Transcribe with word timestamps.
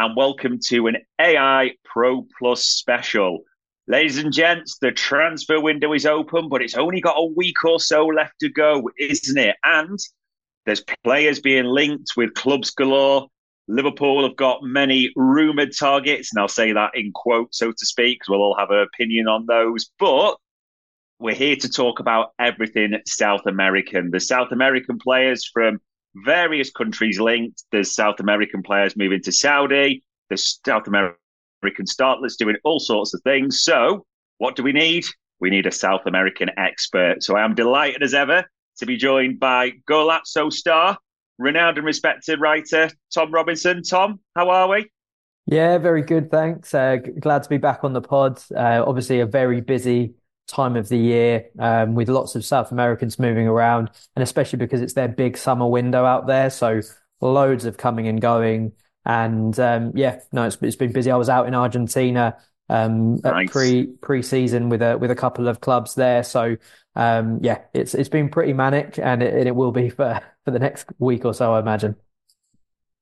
and 0.00 0.14
welcome 0.14 0.60
to 0.60 0.86
an 0.86 0.96
AI 1.20 1.72
Pro 1.84 2.24
Plus 2.38 2.64
special. 2.64 3.40
Ladies 3.88 4.18
and 4.18 4.32
gents, 4.32 4.78
the 4.80 4.92
transfer 4.92 5.60
window 5.60 5.92
is 5.92 6.06
open, 6.06 6.48
but 6.48 6.62
it's 6.62 6.76
only 6.76 7.00
got 7.00 7.16
a 7.18 7.32
week 7.34 7.64
or 7.64 7.80
so 7.80 8.06
left 8.06 8.34
to 8.38 8.48
go, 8.48 8.88
isn't 8.96 9.36
it? 9.36 9.56
And 9.64 9.98
there's 10.66 10.84
players 11.02 11.40
being 11.40 11.64
linked 11.64 12.12
with 12.16 12.34
clubs 12.34 12.70
galore. 12.70 13.26
Liverpool 13.66 14.22
have 14.22 14.36
got 14.36 14.62
many 14.62 15.10
rumoured 15.16 15.76
targets, 15.76 16.32
and 16.32 16.40
I'll 16.40 16.46
say 16.46 16.72
that 16.72 16.92
in 16.94 17.10
quotes, 17.12 17.58
so 17.58 17.72
to 17.72 17.86
speak, 17.86 18.20
because 18.20 18.28
we'll 18.28 18.42
all 18.42 18.56
have 18.56 18.70
an 18.70 18.78
opinion 18.78 19.26
on 19.26 19.46
those. 19.46 19.90
But 19.98 20.36
we're 21.18 21.34
here 21.34 21.56
to 21.56 21.68
talk 21.68 21.98
about 21.98 22.34
everything 22.38 22.96
South 23.04 23.46
American. 23.46 24.12
The 24.12 24.20
South 24.20 24.52
American 24.52 25.00
players 25.00 25.44
from 25.52 25.80
various 26.14 26.70
countries 26.70 27.20
linked. 27.20 27.64
There's 27.72 27.94
South 27.94 28.20
American 28.20 28.62
players 28.62 28.96
moving 28.96 29.22
to 29.22 29.32
Saudi. 29.32 30.02
There's 30.28 30.60
South 30.66 30.86
American 30.86 31.86
startlets 31.86 32.36
doing 32.36 32.56
all 32.64 32.80
sorts 32.80 33.14
of 33.14 33.22
things. 33.22 33.62
So, 33.62 34.06
what 34.38 34.56
do 34.56 34.62
we 34.62 34.72
need? 34.72 35.04
We 35.40 35.50
need 35.50 35.66
a 35.66 35.72
South 35.72 36.02
American 36.06 36.50
expert. 36.56 37.22
So, 37.22 37.36
I 37.36 37.44
am 37.44 37.54
delighted 37.54 38.02
as 38.02 38.14
ever 38.14 38.44
to 38.78 38.86
be 38.86 38.96
joined 38.96 39.40
by 39.40 39.72
Golazo 39.88 40.52
star, 40.52 40.98
renowned 41.38 41.78
and 41.78 41.86
respected 41.86 42.40
writer 42.40 42.90
Tom 43.12 43.32
Robinson. 43.32 43.82
Tom, 43.82 44.20
how 44.36 44.50
are 44.50 44.68
we? 44.68 44.90
Yeah, 45.46 45.78
very 45.78 46.02
good. 46.02 46.30
Thanks. 46.30 46.74
Uh, 46.74 46.98
glad 47.20 47.42
to 47.42 47.48
be 47.48 47.56
back 47.56 47.82
on 47.82 47.94
the 47.94 48.02
pod. 48.02 48.38
Uh, 48.54 48.84
obviously, 48.86 49.20
a 49.20 49.26
very 49.26 49.62
busy 49.62 50.12
time 50.48 50.76
of 50.76 50.88
the 50.88 50.98
year 50.98 51.46
um, 51.58 51.94
with 51.94 52.08
lots 52.08 52.34
of 52.34 52.44
South 52.44 52.72
Americans 52.72 53.18
moving 53.18 53.46
around, 53.46 53.90
and 54.16 54.22
especially 54.22 54.58
because 54.58 54.80
it's 54.80 54.94
their 54.94 55.08
big 55.08 55.36
summer 55.36 55.68
window 55.68 56.04
out 56.04 56.26
there. 56.26 56.50
So 56.50 56.80
loads 57.20 57.64
of 57.64 57.76
coming 57.76 58.08
and 58.08 58.20
going. 58.20 58.72
And 59.04 59.58
um, 59.60 59.92
yeah, 59.94 60.20
no, 60.32 60.44
it's, 60.44 60.58
it's 60.60 60.76
been 60.76 60.92
busy. 60.92 61.10
I 61.10 61.16
was 61.16 61.28
out 61.28 61.46
in 61.46 61.54
Argentina 61.54 62.36
um, 62.68 63.16
nice. 63.16 63.50
pre 63.50 63.86
pre 63.86 64.22
season 64.22 64.68
with 64.68 64.82
a 64.82 64.98
with 64.98 65.10
a 65.10 65.14
couple 65.14 65.48
of 65.48 65.60
clubs 65.60 65.94
there. 65.94 66.22
So 66.22 66.56
um, 66.94 67.38
yeah, 67.42 67.62
it's 67.72 67.94
it's 67.94 68.08
been 68.08 68.28
pretty 68.28 68.52
manic, 68.52 68.98
and 68.98 69.22
it, 69.22 69.46
it 69.46 69.56
will 69.56 69.72
be 69.72 69.88
for 69.90 70.20
for 70.44 70.50
the 70.50 70.58
next 70.58 70.86
week 70.98 71.24
or 71.24 71.34
so, 71.34 71.54
I 71.54 71.60
imagine. 71.60 71.96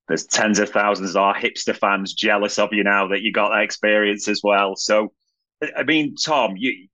There's 0.08 0.24
tens 0.24 0.60
of 0.60 0.70
thousands 0.70 1.10
of 1.10 1.16
our 1.16 1.34
hipster 1.34 1.76
fans 1.76 2.14
jealous 2.14 2.60
of 2.60 2.68
you 2.72 2.84
now 2.84 3.08
that 3.08 3.22
you 3.22 3.32
got 3.32 3.48
that 3.48 3.62
experience 3.62 4.28
as 4.28 4.40
well. 4.40 4.76
So, 4.76 5.12
I 5.76 5.82
mean, 5.82 6.14
Tom, 6.14 6.54
you 6.56 6.86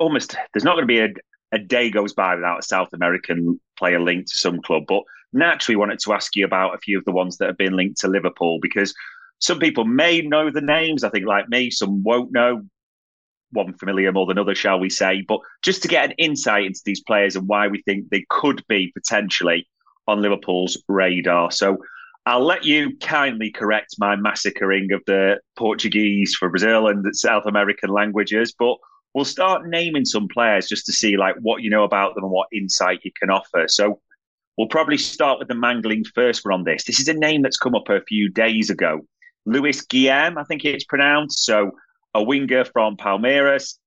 almost 0.00 0.36
there's 0.52 0.64
not 0.64 0.74
going 0.74 0.86
to 0.86 0.86
be 0.86 1.00
a, 1.00 1.08
a 1.52 1.58
day 1.58 1.90
goes 1.90 2.12
by 2.12 2.34
without 2.34 2.60
a 2.60 2.62
South 2.62 2.92
American 2.92 3.60
player 3.78 4.00
linked 4.00 4.30
to 4.30 4.36
some 4.36 4.60
club. 4.62 4.84
But 4.88 5.02
naturally, 5.32 5.76
wanted 5.76 5.98
to 6.00 6.12
ask 6.12 6.34
you 6.36 6.44
about 6.44 6.74
a 6.74 6.78
few 6.78 6.98
of 6.98 7.04
the 7.04 7.12
ones 7.12 7.38
that 7.38 7.46
have 7.46 7.58
been 7.58 7.76
linked 7.76 8.00
to 8.00 8.08
Liverpool 8.08 8.58
because 8.60 8.94
some 9.40 9.58
people 9.58 9.84
may 9.84 10.20
know 10.20 10.50
the 10.50 10.60
names. 10.60 11.04
I 11.04 11.10
think, 11.10 11.26
like 11.26 11.48
me, 11.48 11.70
some 11.70 12.02
won't 12.02 12.32
know. 12.32 12.62
One 13.50 13.72
familiar 13.74 14.10
more 14.10 14.26
than 14.26 14.38
others, 14.38 14.58
shall 14.58 14.80
we 14.80 14.90
say? 14.90 15.22
But 15.26 15.40
just 15.62 15.82
to 15.82 15.88
get 15.88 16.06
an 16.06 16.16
insight 16.18 16.64
into 16.64 16.80
these 16.84 17.02
players 17.02 17.36
and 17.36 17.46
why 17.46 17.68
we 17.68 17.82
think 17.82 18.08
they 18.08 18.24
could 18.28 18.64
be 18.68 18.90
potentially 18.92 19.68
on 20.08 20.20
Liverpool's 20.20 20.82
radar. 20.88 21.50
So 21.50 21.78
I'll 22.26 22.44
let 22.44 22.64
you 22.64 22.96
kindly 22.98 23.50
correct 23.50 23.96
my 23.98 24.16
massacring 24.16 24.92
of 24.92 25.02
the 25.06 25.40
Portuguese 25.56 26.34
for 26.34 26.48
Brazil 26.48 26.88
and 26.88 27.14
South 27.14 27.44
American 27.46 27.90
languages, 27.90 28.54
but 28.58 28.76
we'll 29.14 29.24
start 29.24 29.66
naming 29.66 30.04
some 30.04 30.28
players 30.28 30.68
just 30.68 30.86
to 30.86 30.92
see 30.92 31.16
like 31.16 31.36
what 31.40 31.62
you 31.62 31.70
know 31.70 31.84
about 31.84 32.14
them 32.14 32.24
and 32.24 32.32
what 32.32 32.48
insight 32.52 33.00
you 33.04 33.12
can 33.18 33.30
offer. 33.30 33.66
So 33.68 34.00
we'll 34.58 34.68
probably 34.68 34.98
start 34.98 35.38
with 35.38 35.48
the 35.48 35.54
mangling 35.54 36.04
first 36.14 36.44
one 36.44 36.52
on 36.52 36.64
this. 36.64 36.84
This 36.84 37.00
is 37.00 37.08
a 37.08 37.14
name 37.14 37.42
that's 37.42 37.56
come 37.56 37.74
up 37.74 37.88
a 37.88 38.02
few 38.02 38.28
days 38.28 38.70
ago. 38.70 39.06
Luis 39.46 39.84
Guilherme, 39.86 40.38
I 40.38 40.44
think 40.44 40.64
it's 40.64 40.84
pronounced. 40.84 41.44
So 41.44 41.72
a 42.14 42.22
winger 42.22 42.64
from 42.64 42.96
Palmeiras 42.96 43.78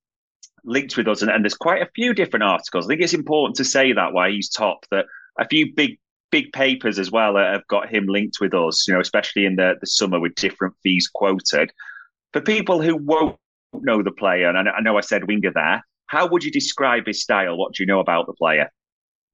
linked 0.63 0.97
with 0.97 1.07
us. 1.07 1.21
And, 1.21 1.31
and 1.31 1.43
there's 1.43 1.55
quite 1.55 1.81
a 1.81 1.89
few 1.93 2.13
different 2.13 2.43
articles. 2.43 2.85
I 2.85 2.89
think 2.89 3.01
it's 3.01 3.13
important 3.13 3.55
to 3.57 3.65
say 3.65 3.93
that 3.93 4.13
why 4.13 4.31
he's 4.31 4.49
top, 4.49 4.85
that 4.91 5.05
a 5.39 5.47
few 5.47 5.73
big 5.73 5.99
big 6.29 6.51
papers 6.51 6.99
as 6.99 7.09
well 7.09 7.37
have 7.37 7.65
got 7.67 7.87
him 7.87 8.05
linked 8.05 8.41
with 8.41 8.53
us, 8.53 8.85
you 8.85 8.93
know, 8.93 8.99
especially 8.99 9.45
in 9.45 9.55
the, 9.55 9.75
the 9.79 9.87
summer 9.87 10.19
with 10.19 10.35
different 10.35 10.75
fees 10.83 11.07
quoted. 11.07 11.71
For 12.33 12.41
people 12.41 12.81
who 12.81 12.97
won't 12.97 13.37
know 13.83 14.03
the 14.03 14.11
player, 14.11 14.49
and 14.49 14.69
I 14.69 14.79
know 14.81 14.97
I 14.97 15.01
said 15.01 15.27
winger 15.27 15.51
there. 15.53 15.83
How 16.07 16.27
would 16.27 16.43
you 16.43 16.51
describe 16.51 17.05
his 17.05 17.21
style? 17.21 17.57
What 17.57 17.73
do 17.73 17.83
you 17.83 17.87
know 17.87 17.99
about 17.99 18.27
the 18.27 18.33
player? 18.33 18.71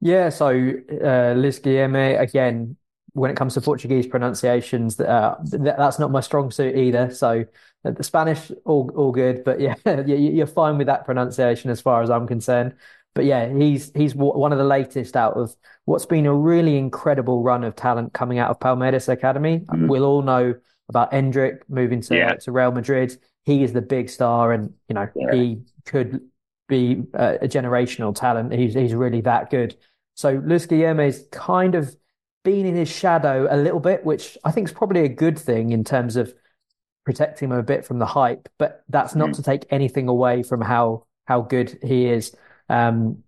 Yeah, 0.01 0.29
so 0.29 0.49
uh, 0.49 1.33
Luis 1.33 1.59
Guilherme, 1.59 2.19
again, 2.19 2.75
when 3.13 3.29
it 3.29 3.37
comes 3.37 3.53
to 3.53 3.61
Portuguese 3.61 4.07
pronunciations, 4.07 4.99
uh, 4.99 5.35
that's 5.43 5.99
not 5.99 6.11
my 6.11 6.19
strong 6.19 6.51
suit 6.51 6.75
either. 6.75 7.11
So 7.11 7.45
uh, 7.85 7.91
the 7.91 8.03
Spanish, 8.03 8.51
all 8.65 8.91
all 8.95 9.11
good, 9.11 9.43
but 9.43 9.59
yeah, 9.59 9.75
you're 10.05 10.47
fine 10.47 10.77
with 10.77 10.87
that 10.87 11.05
pronunciation 11.05 11.69
as 11.69 11.79
far 11.79 12.01
as 12.01 12.09
I'm 12.09 12.27
concerned. 12.27 12.75
But 13.15 13.25
yeah, 13.25 13.53
he's 13.55 13.91
he's 13.95 14.15
one 14.15 14.51
of 14.51 14.57
the 14.57 14.63
latest 14.63 15.15
out 15.15 15.33
of 15.33 15.55
what's 15.85 16.05
been 16.05 16.25
a 16.25 16.33
really 16.33 16.77
incredible 16.77 17.43
run 17.43 17.63
of 17.63 17.75
talent 17.75 18.13
coming 18.13 18.39
out 18.39 18.49
of 18.49 18.59
Palmeiras 18.59 19.07
Academy. 19.07 19.59
Mm-hmm. 19.59 19.87
We'll 19.87 20.05
all 20.05 20.23
know 20.23 20.55
about 20.89 21.11
Endrick 21.11 21.59
moving 21.69 22.01
to, 22.01 22.15
yeah. 22.15 22.33
to 22.33 22.51
Real 22.51 22.71
Madrid 22.71 23.17
he 23.45 23.63
is 23.63 23.73
the 23.73 23.81
big 23.81 24.09
star, 24.09 24.51
and 24.51 24.73
you 24.87 24.95
know 24.95 25.07
yeah. 25.15 25.33
he 25.33 25.61
could 25.85 26.21
be 26.67 27.03
a, 27.13 27.39
a, 27.41 27.47
generational 27.47 28.15
talent. 28.15 28.53
He's 28.53 28.73
he's 28.73 28.93
really 28.93 29.21
that 29.21 29.49
good. 29.49 29.75
So 30.15 30.41
Luis 30.45 30.65
is 30.65 31.27
kind 31.31 31.75
of 31.75 31.95
been 32.43 32.65
in 32.65 32.75
his 32.75 32.89
shadow 32.89 33.47
a 33.49 33.57
little 33.57 33.79
bit, 33.79 34.05
which 34.05 34.37
I 34.43 34.51
think 34.51 34.67
is 34.67 34.73
probably 34.73 35.01
a 35.01 35.09
good 35.09 35.39
thing 35.39 35.71
in 35.71 35.83
terms 35.83 36.15
of 36.15 36.33
protecting 37.05 37.49
him 37.49 37.57
a 37.57 37.63
bit 37.63 37.85
from 37.85 37.99
the 37.99 38.05
hype. 38.05 38.47
But 38.57 38.83
that's 38.89 39.15
not 39.15 39.29
mm. 39.29 39.35
to 39.35 39.43
take 39.43 39.65
anything 39.69 40.07
away 40.07 40.43
from 40.43 40.61
how 40.61 41.05
how 41.25 41.41
good 41.41 41.77
he 41.83 42.05
is. 42.07 42.35
Um, 42.69 43.23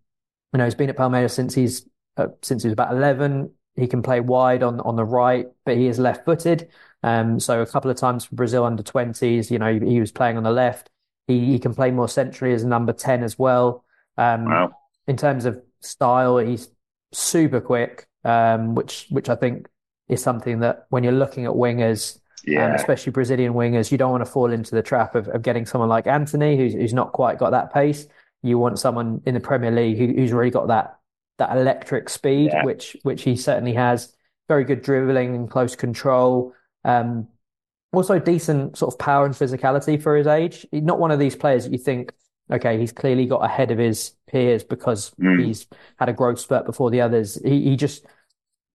you 0.53 0.57
know, 0.57 0.65
he's 0.65 0.75
been 0.75 0.89
at 0.89 0.97
Palmeiras 0.97 1.31
since 1.31 1.53
he's 1.53 1.87
uh, 2.17 2.27
since 2.41 2.63
he 2.63 2.67
was 2.67 2.73
about 2.73 2.93
eleven. 2.93 3.51
He 3.75 3.87
can 3.87 4.01
play 4.01 4.21
wide 4.21 4.63
on 4.63 4.79
on 4.79 4.95
the 4.95 5.03
right, 5.03 5.47
but 5.65 5.75
he 5.75 5.87
is 5.87 5.99
left 5.99 6.25
footed. 6.25 6.69
Um, 7.05 7.39
so 7.39 7.61
a 7.61 7.67
couple 7.67 7.91
of 7.91 7.97
times 7.97 8.25
for 8.25 8.33
Brazil 8.33 8.65
under 8.65 8.81
20s, 8.81 9.51
you 9.51 9.59
know, 9.59 9.79
he, 9.79 9.93
he 9.93 9.99
was 9.99 10.11
playing 10.11 10.37
on 10.37 10.43
the 10.43 10.51
left. 10.51 10.89
He, 11.27 11.45
he, 11.45 11.59
can 11.59 11.75
play 11.75 11.91
more 11.91 12.09
centrally 12.09 12.51
as 12.51 12.63
a 12.63 12.67
number 12.67 12.93
10 12.93 13.23
as 13.23 13.37
well. 13.37 13.85
Um, 14.17 14.45
wow. 14.45 14.75
In 15.07 15.15
terms 15.15 15.45
of 15.45 15.61
style, 15.81 16.39
he's 16.39 16.67
super 17.11 17.61
quick, 17.61 18.07
um, 18.23 18.73
which 18.73 19.05
which 19.11 19.29
I 19.29 19.35
think 19.35 19.67
is 20.09 20.23
something 20.23 20.61
that 20.61 20.87
when 20.89 21.03
you're 21.03 21.13
looking 21.13 21.45
at 21.45 21.51
wingers, 21.51 22.15
um, 22.15 22.21
yeah. 22.47 22.73
especially 22.73 23.11
Brazilian 23.11 23.53
wingers, 23.53 23.91
you 23.91 23.99
don't 23.99 24.11
want 24.11 24.25
to 24.25 24.31
fall 24.31 24.51
into 24.51 24.73
the 24.73 24.81
trap 24.81 25.13
of, 25.13 25.27
of 25.27 25.43
getting 25.43 25.67
someone 25.67 25.89
like 25.89 26.07
Antony, 26.07 26.57
who's, 26.57 26.73
who's 26.73 26.93
not 26.93 27.11
quite 27.11 27.37
got 27.37 27.51
that 27.51 27.71
pace. 27.71 28.07
You 28.41 28.57
want 28.57 28.79
someone 28.79 29.21
in 29.27 29.35
the 29.35 29.39
Premier 29.39 29.69
League 29.69 29.99
who, 29.99 30.07
who's 30.07 30.33
really 30.33 30.49
got 30.49 30.69
that 30.69 30.97
that 31.37 31.55
electric 31.55 32.09
speed, 32.09 32.49
yeah. 32.51 32.63
which 32.63 32.97
which 33.03 33.21
he 33.21 33.35
certainly 33.35 33.73
has. 33.73 34.11
Very 34.47 34.63
good 34.63 34.81
dribbling 34.81 35.35
and 35.35 35.51
close 35.51 35.75
control. 35.75 36.55
Um, 36.85 37.27
also 37.91 38.19
decent 38.19 38.77
sort 38.77 38.93
of 38.93 38.99
power 38.99 39.25
and 39.25 39.33
physicality 39.33 40.01
for 40.01 40.15
his 40.15 40.27
age. 40.27 40.65
Not 40.71 40.99
one 40.99 41.11
of 41.11 41.19
these 41.19 41.35
players 41.35 41.63
that 41.63 41.71
you 41.71 41.77
think, 41.77 42.13
okay, 42.51 42.79
he's 42.79 42.91
clearly 42.91 43.25
got 43.25 43.43
ahead 43.43 43.71
of 43.71 43.77
his 43.77 44.13
peers 44.27 44.63
because 44.63 45.11
mm. 45.21 45.43
he's 45.43 45.67
had 45.97 46.09
a 46.09 46.13
growth 46.13 46.39
spurt 46.39 46.65
before 46.65 46.91
the 46.91 47.01
others. 47.01 47.41
He, 47.43 47.63
he 47.63 47.75
just, 47.75 48.05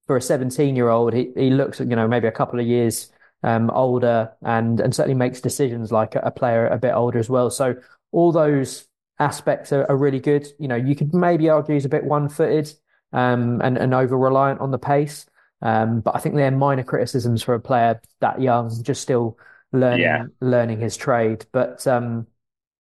for 0.06 0.16
a 0.16 0.22
17 0.22 0.74
year 0.74 0.88
old, 0.88 1.12
he, 1.12 1.30
he 1.36 1.50
looks, 1.50 1.80
you 1.80 1.86
know, 1.86 2.08
maybe 2.08 2.26
a 2.26 2.32
couple 2.32 2.58
of 2.58 2.66
years 2.66 3.10
um, 3.42 3.70
older 3.70 4.32
and 4.42 4.80
and 4.80 4.94
certainly 4.94 5.14
makes 5.14 5.40
decisions 5.40 5.90
like 5.90 6.14
a, 6.14 6.20
a, 6.20 6.30
player 6.30 6.66
a 6.66 6.78
bit 6.78 6.92
older 6.92 7.18
as 7.18 7.30
well. 7.30 7.50
So 7.50 7.76
all 8.12 8.32
those 8.32 8.86
aspects 9.18 9.72
are, 9.72 9.86
are 9.88 9.96
really 9.96 10.20
good. 10.20 10.46
You 10.58 10.68
know, 10.68 10.76
you 10.76 10.94
could 10.94 11.14
maybe 11.14 11.48
argue 11.48 11.74
he's 11.74 11.84
a 11.84 11.90
bit 11.90 12.04
one-footed 12.04 12.72
um, 13.12 13.60
and 13.62 13.78
and 13.78 13.94
over 13.94 14.18
reliant 14.18 14.60
on 14.60 14.70
the 14.70 14.78
pace. 14.78 15.26
Um, 15.62 16.00
but 16.00 16.16
I 16.16 16.20
think 16.20 16.34
they're 16.34 16.50
minor 16.50 16.82
criticisms 16.82 17.42
for 17.42 17.54
a 17.54 17.60
player 17.60 18.00
that 18.20 18.40
young, 18.40 18.70
just 18.82 19.02
still 19.02 19.38
learning 19.72 20.00
yeah. 20.00 20.24
learning 20.40 20.80
his 20.80 20.96
trade. 20.96 21.46
But 21.52 21.86
um, 21.86 22.26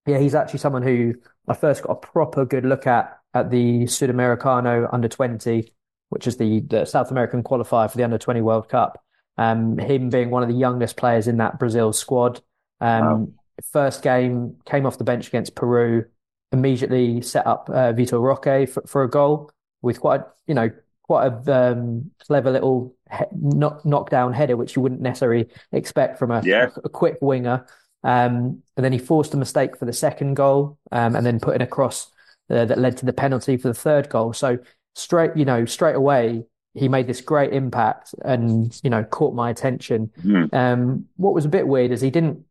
yeah, 0.06 0.18
he's 0.18 0.34
actually 0.34 0.60
someone 0.60 0.82
who 0.82 1.14
I 1.48 1.54
first 1.54 1.82
got 1.82 1.92
a 1.92 1.96
proper 1.96 2.44
good 2.44 2.64
look 2.64 2.86
at 2.86 3.18
at 3.34 3.50
the 3.50 3.84
Sudamericano 3.84 4.88
under 4.92 5.08
20, 5.08 5.72
which 6.08 6.26
is 6.26 6.36
the, 6.36 6.60
the 6.60 6.84
South 6.84 7.10
American 7.10 7.42
qualifier 7.42 7.90
for 7.90 7.96
the 7.96 8.04
under 8.04 8.18
20 8.18 8.40
World 8.40 8.68
Cup. 8.68 9.02
Um, 9.38 9.78
him 9.78 10.10
being 10.10 10.30
one 10.30 10.42
of 10.42 10.48
the 10.48 10.54
youngest 10.54 10.96
players 10.96 11.28
in 11.28 11.38
that 11.38 11.58
Brazil 11.58 11.92
squad. 11.92 12.40
Um, 12.80 13.04
wow. 13.04 13.28
First 13.72 14.02
game 14.02 14.56
came 14.64 14.86
off 14.86 14.98
the 14.98 15.04
bench 15.04 15.28
against 15.28 15.54
Peru, 15.54 16.06
immediately 16.50 17.20
set 17.20 17.46
up 17.46 17.68
uh, 17.70 17.92
Vitor 17.92 18.20
Roque 18.20 18.68
for, 18.68 18.82
for 18.86 19.02
a 19.02 19.08
goal 19.08 19.50
with 19.82 20.00
quite, 20.00 20.22
you 20.46 20.54
know, 20.54 20.70
quite 21.10 21.26
a 21.26 21.72
um, 21.72 22.08
clever 22.24 22.52
little 22.52 22.94
he- 23.10 23.24
knock, 23.32 23.84
knockdown 23.84 24.32
header, 24.32 24.56
which 24.56 24.76
you 24.76 24.82
wouldn't 24.82 25.00
necessarily 25.00 25.48
expect 25.72 26.20
from 26.20 26.30
a, 26.30 26.40
yeah. 26.44 26.68
a, 26.76 26.80
a 26.84 26.88
quick 26.88 27.18
winger. 27.20 27.66
Um, 28.04 28.62
and 28.76 28.84
then 28.84 28.92
he 28.92 28.98
forced 28.98 29.34
a 29.34 29.36
mistake 29.36 29.76
for 29.76 29.86
the 29.86 29.92
second 29.92 30.34
goal, 30.34 30.78
um, 30.92 31.16
and 31.16 31.26
then 31.26 31.40
put 31.40 31.56
in 31.56 31.62
a 31.62 31.66
cross 31.66 32.12
uh, 32.48 32.64
that 32.64 32.78
led 32.78 32.96
to 32.98 33.06
the 33.06 33.12
penalty 33.12 33.56
for 33.56 33.66
the 33.66 33.74
third 33.74 34.08
goal. 34.08 34.32
So 34.32 34.58
straight, 34.94 35.32
you 35.34 35.44
know, 35.44 35.64
straight 35.64 35.96
away 35.96 36.44
he 36.74 36.88
made 36.88 37.08
this 37.08 37.20
great 37.20 37.52
impact 37.52 38.14
and 38.24 38.80
you 38.84 38.90
know 38.90 39.02
caught 39.02 39.34
my 39.34 39.50
attention. 39.50 40.12
Mm. 40.22 40.54
Um, 40.54 41.06
what 41.16 41.34
was 41.34 41.44
a 41.44 41.48
bit 41.48 41.66
weird 41.66 41.90
is 41.90 42.00
he 42.00 42.10
didn't 42.10 42.44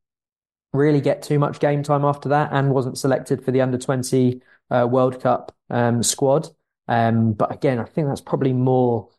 really 0.74 1.00
get 1.00 1.24
too 1.24 1.40
much 1.40 1.62
game 1.62 1.82
time 1.82 2.04
after 2.04 2.28
that, 2.28 2.50
and 2.52 2.72
wasn't 2.72 2.98
selected 2.98 3.46
for 3.46 3.52
the 3.52 3.62
under 3.62 3.78
twenty 3.78 4.42
uh, 4.70 4.86
World 4.92 5.22
Cup 5.22 5.56
um, 5.70 6.04
squad. 6.04 6.50
Um, 6.90 7.34
but 7.34 7.54
again, 7.54 7.80
I 7.80 7.86
think 7.86 8.08
that's 8.08 8.20
probably 8.20 8.52
more 8.52 9.10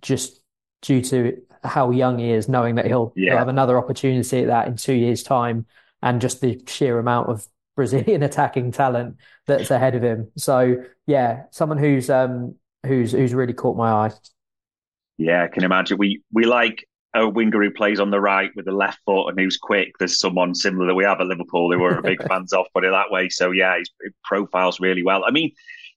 just 0.00 0.40
due 0.80 1.02
to 1.02 1.36
how 1.62 1.90
young 1.90 2.18
he 2.18 2.30
is, 2.30 2.48
knowing 2.48 2.76
that 2.76 2.86
he'll, 2.86 3.12
yeah. 3.14 3.32
he'll 3.32 3.38
have 3.38 3.48
another 3.48 3.76
opportunity 3.76 4.40
at 4.40 4.46
that 4.46 4.66
in 4.66 4.76
two 4.76 4.94
years' 4.94 5.22
time, 5.22 5.66
and 6.02 6.22
just 6.22 6.40
the 6.40 6.60
sheer 6.66 6.98
amount 6.98 7.28
of 7.28 7.46
Brazilian 7.76 8.22
attacking 8.24 8.72
talent 8.72 9.16
that's 9.46 9.70
ahead 9.70 9.94
of 9.94 10.02
him. 10.02 10.30
So 10.36 10.84
yeah, 11.06 11.44
someone 11.50 11.78
who's 11.78 12.08
um 12.08 12.54
who's 12.86 13.12
who's 13.12 13.34
really 13.34 13.52
caught 13.52 13.76
my 13.76 13.90
eye. 13.90 14.10
Yeah, 15.18 15.44
I 15.44 15.48
can 15.48 15.64
imagine. 15.64 15.98
We 15.98 16.22
we 16.32 16.46
like 16.46 16.88
a 17.14 17.28
winger 17.28 17.62
who 17.62 17.70
plays 17.70 18.00
on 18.00 18.10
the 18.10 18.20
right 18.20 18.50
with 18.56 18.64
the 18.64 18.72
left 18.72 19.00
foot 19.04 19.28
and 19.28 19.38
who's 19.38 19.58
quick. 19.58 19.98
There's 19.98 20.18
someone 20.18 20.54
similar 20.54 20.86
that 20.86 20.94
we 20.94 21.04
have 21.04 21.20
at 21.20 21.26
Liverpool 21.26 21.70
who 21.72 21.78
we're 21.78 22.00
big 22.00 22.22
fans 22.28 22.52
of, 22.52 22.66
put 22.72 22.84
it 22.84 22.90
that 22.90 23.10
way. 23.10 23.28
So 23.28 23.50
yeah, 23.50 23.76
he 23.76 24.10
profiles 24.24 24.80
really 24.80 25.02
well. 25.02 25.24
I 25.26 25.30
mean, 25.30 25.52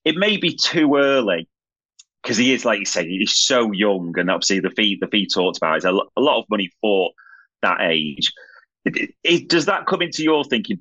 it 0.06 0.16
may 0.16 0.38
be 0.38 0.56
too 0.56 0.96
early 0.96 1.48
because 2.22 2.38
he 2.38 2.54
is, 2.54 2.66
like 2.66 2.80
you 2.80 2.86
say, 2.86 3.08
he's 3.08 3.36
so 3.36 3.72
young, 3.72 4.14
and 4.18 4.30
obviously 4.30 4.60
the 4.60 4.70
fee 4.72 4.98
the 5.00 5.08
fee 5.08 5.28
talked 5.28 5.58
about 5.58 5.78
is 5.78 5.86
a, 5.86 5.92
lot 5.92 6.10
of 6.18 6.46
money 6.50 6.70
for 6.82 7.12
that 7.62 7.82
age. 7.82 8.32
It, 8.86 9.12
it, 9.24 9.50
does 9.50 9.66
that 9.66 9.86
come 9.86 10.02
into 10.02 10.24
your 10.24 10.44
thinking? 10.44 10.80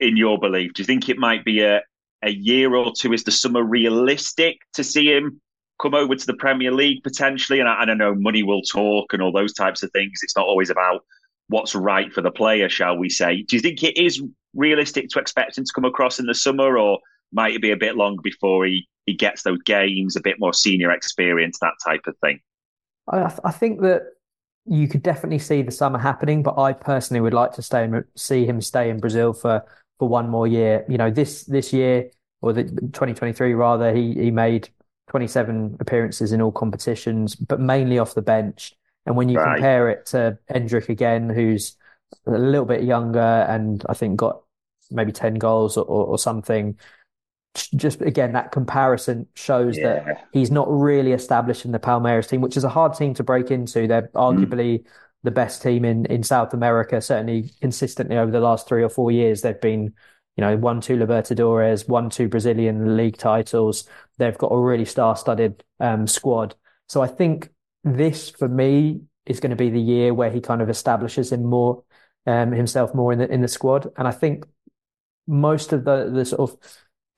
In 0.00 0.16
your 0.16 0.36
belief, 0.36 0.72
do 0.74 0.82
you 0.82 0.86
think 0.86 1.08
it 1.08 1.16
might 1.18 1.44
be 1.44 1.62
a 1.62 1.80
a 2.24 2.30
year 2.30 2.74
or 2.74 2.92
two? 2.92 3.12
Is 3.12 3.22
the 3.22 3.30
summer 3.30 3.62
realistic 3.62 4.58
to 4.74 4.82
see 4.82 5.12
him 5.12 5.40
come 5.80 5.94
over 5.94 6.16
to 6.16 6.26
the 6.26 6.34
Premier 6.34 6.72
League 6.72 7.04
potentially? 7.04 7.60
And 7.60 7.68
I, 7.68 7.82
I 7.82 7.84
don't 7.84 7.98
know, 7.98 8.14
money 8.14 8.42
will 8.42 8.62
talk 8.62 9.12
and 9.12 9.22
all 9.22 9.30
those 9.30 9.52
types 9.52 9.82
of 9.84 9.92
things. 9.92 10.18
It's 10.22 10.36
not 10.36 10.46
always 10.46 10.70
about 10.70 11.04
what's 11.48 11.74
right 11.74 12.12
for 12.12 12.20
the 12.20 12.32
player, 12.32 12.68
shall 12.68 12.96
we 12.96 13.08
say? 13.08 13.42
Do 13.42 13.54
you 13.54 13.60
think 13.60 13.82
it 13.84 13.96
is 13.96 14.22
realistic 14.54 15.08
to 15.10 15.20
expect 15.20 15.56
him 15.56 15.64
to 15.64 15.72
come 15.72 15.84
across 15.84 16.18
in 16.18 16.26
the 16.26 16.34
summer, 16.34 16.78
or 16.78 16.98
might 17.32 17.54
it 17.54 17.62
be 17.62 17.70
a 17.70 17.76
bit 17.76 17.96
long 17.96 18.18
before 18.22 18.66
he 18.66 18.88
he 19.06 19.14
gets 19.14 19.42
those 19.42 19.60
games, 19.62 20.14
a 20.14 20.20
bit 20.20 20.38
more 20.38 20.54
senior 20.54 20.92
experience, 20.92 21.58
that 21.58 21.74
type 21.84 22.06
of 22.06 22.16
thing. 22.18 22.40
I, 23.10 23.32
I 23.44 23.50
think 23.50 23.80
that 23.80 24.02
you 24.64 24.86
could 24.86 25.02
definitely 25.02 25.40
see 25.40 25.62
the 25.62 25.72
summer 25.72 25.98
happening, 25.98 26.42
but 26.42 26.56
I 26.56 26.72
personally 26.72 27.20
would 27.20 27.34
like 27.34 27.52
to 27.52 27.62
stay 27.62 27.84
and 27.84 28.04
see 28.14 28.46
him 28.46 28.60
stay 28.60 28.90
in 28.90 29.00
Brazil 29.00 29.32
for 29.32 29.64
for 29.98 30.08
one 30.08 30.28
more 30.28 30.46
year. 30.46 30.84
You 30.88 30.98
know, 30.98 31.10
this 31.10 31.44
this 31.44 31.72
year 31.72 32.10
or 32.40 32.52
the 32.52 32.64
2023 32.64 33.54
rather, 33.54 33.94
he 33.94 34.14
he 34.14 34.30
made 34.30 34.68
27 35.10 35.76
appearances 35.80 36.32
in 36.32 36.40
all 36.40 36.52
competitions, 36.52 37.34
but 37.34 37.60
mainly 37.60 37.98
off 37.98 38.14
the 38.14 38.22
bench. 38.22 38.72
And 39.04 39.16
when 39.16 39.28
you 39.28 39.38
right. 39.38 39.56
compare 39.56 39.88
it 39.90 40.06
to 40.06 40.38
Endrick 40.50 40.88
again, 40.88 41.28
who's 41.28 41.76
a 42.26 42.30
little 42.30 42.64
bit 42.64 42.84
younger 42.84 43.18
and 43.18 43.84
I 43.88 43.94
think 43.94 44.16
got 44.16 44.42
maybe 44.90 45.12
10 45.12 45.34
goals 45.34 45.76
or, 45.76 45.84
or, 45.84 46.06
or 46.06 46.18
something, 46.18 46.78
just 47.54 48.00
again 48.00 48.32
that 48.32 48.50
comparison 48.50 49.26
shows 49.34 49.76
yeah. 49.76 50.04
that 50.04 50.28
he's 50.32 50.50
not 50.50 50.66
really 50.70 51.12
established 51.12 51.64
in 51.64 51.72
the 51.72 51.78
Palmeiras 51.78 52.28
team, 52.28 52.40
which 52.40 52.56
is 52.56 52.64
a 52.64 52.68
hard 52.68 52.94
team 52.94 53.14
to 53.14 53.22
break 53.22 53.50
into. 53.50 53.86
They're 53.86 54.08
arguably 54.14 54.80
mm. 54.80 54.86
the 55.22 55.30
best 55.30 55.62
team 55.62 55.84
in 55.84 56.06
in 56.06 56.22
South 56.22 56.54
America, 56.54 57.00
certainly 57.00 57.50
consistently 57.60 58.16
over 58.16 58.30
the 58.30 58.40
last 58.40 58.66
three 58.66 58.82
or 58.82 58.88
four 58.88 59.10
years. 59.10 59.42
They've 59.42 59.60
been, 59.60 59.92
you 60.36 60.40
know, 60.40 60.56
won 60.56 60.80
two 60.80 60.96
Libertadores, 60.96 61.88
won 61.88 62.08
two 62.08 62.28
Brazilian 62.28 62.96
league 62.96 63.18
titles. 63.18 63.86
They've 64.18 64.38
got 64.38 64.48
a 64.48 64.58
really 64.58 64.86
star-studded 64.86 65.62
um, 65.78 66.06
squad. 66.06 66.54
So 66.88 67.02
I 67.02 67.06
think 67.06 67.50
this, 67.84 68.30
for 68.30 68.48
me, 68.48 69.02
is 69.26 69.40
going 69.40 69.50
to 69.50 69.56
be 69.56 69.70
the 69.70 69.80
year 69.80 70.14
where 70.14 70.30
he 70.30 70.40
kind 70.40 70.62
of 70.62 70.70
establishes 70.70 71.32
him 71.32 71.44
more 71.44 71.84
um, 72.26 72.52
himself 72.52 72.94
more 72.94 73.12
in 73.12 73.18
the 73.18 73.30
in 73.30 73.42
the 73.42 73.48
squad. 73.48 73.88
And 73.98 74.08
I 74.08 74.12
think 74.12 74.46
most 75.26 75.72
of 75.72 75.84
the 75.84 76.10
the 76.10 76.24
sort 76.24 76.50
of 76.50 76.58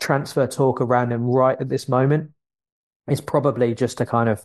transfer 0.05 0.47
talk 0.47 0.83
around 0.83 1.11
him 1.13 1.25
right 1.25 1.59
at 1.59 1.71
this 1.71 1.89
moment 1.89 2.31
is 3.09 3.23
probably 3.23 3.75
just 3.75 3.97
to 3.99 4.05
kind 4.05 4.29
of 4.29 4.45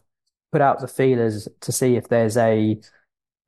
put 0.54 0.62
out 0.62 0.80
the 0.80 0.88
feelers 0.88 1.50
to 1.60 1.72
see 1.74 1.98
if 1.98 2.08
there's 2.08 2.38
a, 2.38 2.80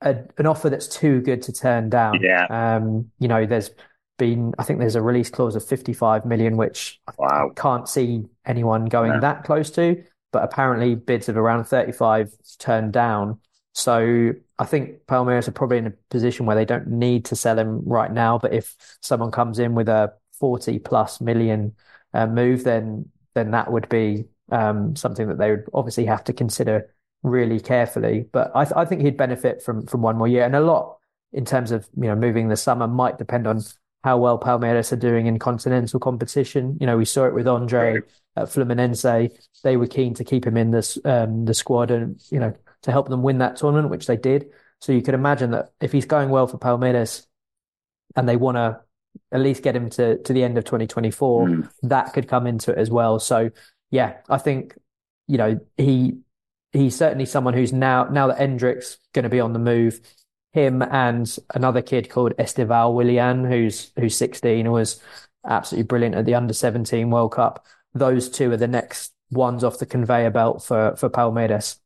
a 0.01 0.17
an 0.37 0.45
offer 0.45 0.69
that's 0.69 0.87
too 0.87 1.21
good 1.21 1.41
to 1.43 1.53
turn 1.53 1.89
down. 1.89 2.19
Yeah. 2.21 2.47
Um, 2.49 3.11
you 3.19 3.29
know, 3.29 3.45
there's 3.45 3.71
been 4.17 4.53
I 4.59 4.63
think 4.63 4.79
there's 4.79 4.95
a 4.95 5.01
release 5.01 5.29
clause 5.29 5.55
of 5.55 5.65
55 5.65 6.25
million, 6.25 6.57
which 6.57 6.99
wow. 7.17 7.49
I 7.49 7.59
can't 7.59 7.87
see 7.87 8.25
anyone 8.45 8.85
going 8.85 9.13
no. 9.13 9.19
that 9.21 9.45
close 9.45 9.71
to. 9.71 10.03
But 10.33 10.43
apparently, 10.43 10.95
bids 10.95 11.29
of 11.29 11.37
around 11.37 11.63
35 11.63 12.33
turned 12.57 12.91
down. 12.91 13.39
So 13.73 14.33
I 14.59 14.65
think 14.65 15.05
Palmeiras 15.07 15.47
are 15.47 15.53
probably 15.53 15.77
in 15.77 15.87
a 15.87 15.93
position 16.09 16.45
where 16.45 16.57
they 16.57 16.65
don't 16.65 16.87
need 16.87 17.23
to 17.25 17.37
sell 17.37 17.57
him 17.57 17.83
right 17.85 18.11
now. 18.11 18.37
But 18.37 18.53
if 18.53 18.75
someone 19.01 19.31
comes 19.31 19.59
in 19.59 19.75
with 19.75 19.87
a 19.87 20.13
40 20.39 20.79
plus 20.79 21.21
million 21.21 21.73
uh, 22.13 22.27
move, 22.27 22.63
then 22.63 23.09
then 23.33 23.51
that 23.51 23.71
would 23.71 23.87
be 23.89 24.25
um, 24.51 24.95
something 24.95 25.27
that 25.27 25.37
they 25.37 25.51
would 25.51 25.65
obviously 25.73 26.05
have 26.05 26.23
to 26.25 26.33
consider 26.33 26.93
really 27.23 27.59
carefully. 27.59 28.25
But 28.31 28.51
I, 28.55 28.65
th- 28.65 28.75
I 28.75 28.85
think 28.85 29.01
he'd 29.01 29.17
benefit 29.17 29.61
from 29.61 29.85
from 29.85 30.01
one 30.01 30.17
more 30.17 30.27
year, 30.27 30.43
and 30.43 30.55
a 30.55 30.61
lot 30.61 30.97
in 31.33 31.45
terms 31.45 31.71
of 31.71 31.87
you 31.95 32.07
know 32.07 32.15
moving 32.15 32.49
the 32.49 32.57
summer 32.57 32.87
might 32.87 33.17
depend 33.17 33.47
on 33.47 33.61
how 34.03 34.17
well 34.17 34.39
Palmeiras 34.39 34.91
are 34.91 34.97
doing 34.97 35.27
in 35.27 35.39
continental 35.39 35.99
competition. 35.99 36.77
You 36.79 36.87
know, 36.87 36.97
we 36.97 37.05
saw 37.05 37.25
it 37.25 37.33
with 37.33 37.47
Andre 37.47 37.93
right. 37.93 38.03
at 38.35 38.47
Fluminense. 38.47 39.31
They 39.63 39.77
were 39.77 39.87
keen 39.87 40.13
to 40.15 40.23
keep 40.23 40.45
him 40.45 40.57
in 40.57 40.71
this 40.71 40.97
um, 41.05 41.45
the 41.45 41.53
squad 41.53 41.91
and 41.91 42.21
you 42.29 42.39
know 42.39 42.53
to 42.83 42.91
help 42.91 43.09
them 43.09 43.23
win 43.23 43.37
that 43.39 43.57
tournament, 43.57 43.89
which 43.89 44.07
they 44.07 44.17
did. 44.17 44.47
So 44.79 44.91
you 44.91 45.03
could 45.03 45.13
imagine 45.13 45.51
that 45.51 45.69
if 45.79 45.91
he's 45.91 46.05
going 46.05 46.29
well 46.29 46.47
for 46.47 46.57
Palmeiras 46.57 47.27
and 48.15 48.27
they 48.27 48.35
want 48.35 48.57
to 48.57 48.81
at 49.31 49.41
least 49.41 49.63
get 49.63 49.75
him 49.75 49.89
to 49.91 50.17
to 50.17 50.33
the 50.33 50.43
end 50.43 50.57
of 50.57 50.65
2024, 50.65 51.47
mm. 51.47 51.69
that 51.83 52.13
could 52.13 52.27
come 52.27 52.47
into 52.47 52.71
it 52.71 52.77
as 52.77 52.89
well. 52.89 53.19
So 53.19 53.49
yeah, 53.89 54.17
I 54.29 54.37
think 54.37 54.75
you 55.27 55.37
know 55.37 55.59
he 55.77 56.19
he's 56.71 56.95
certainly 56.95 57.25
someone 57.25 57.53
who's 57.53 57.73
now 57.73 58.05
now 58.05 58.27
that 58.27 58.39
Endrick's 58.39 58.97
going 59.13 59.23
to 59.23 59.29
be 59.29 59.39
on 59.39 59.53
the 59.53 59.59
move. 59.59 59.99
Him 60.53 60.81
and 60.81 61.33
another 61.53 61.81
kid 61.81 62.09
called 62.09 62.33
Estevão 62.37 62.93
Willian, 62.93 63.45
who's 63.45 63.91
who's 63.97 64.17
16, 64.17 64.69
was 64.69 65.01
absolutely 65.45 65.87
brilliant 65.87 66.15
at 66.15 66.25
the 66.25 66.35
under 66.35 66.53
17 66.53 67.09
World 67.09 67.31
Cup. 67.31 67.65
Those 67.93 68.29
two 68.29 68.51
are 68.51 68.57
the 68.57 68.67
next 68.67 69.13
ones 69.31 69.63
off 69.63 69.79
the 69.79 69.85
conveyor 69.85 70.31
belt 70.31 70.63
for 70.63 70.95
for 70.97 71.09
Palmeiras. 71.09 71.77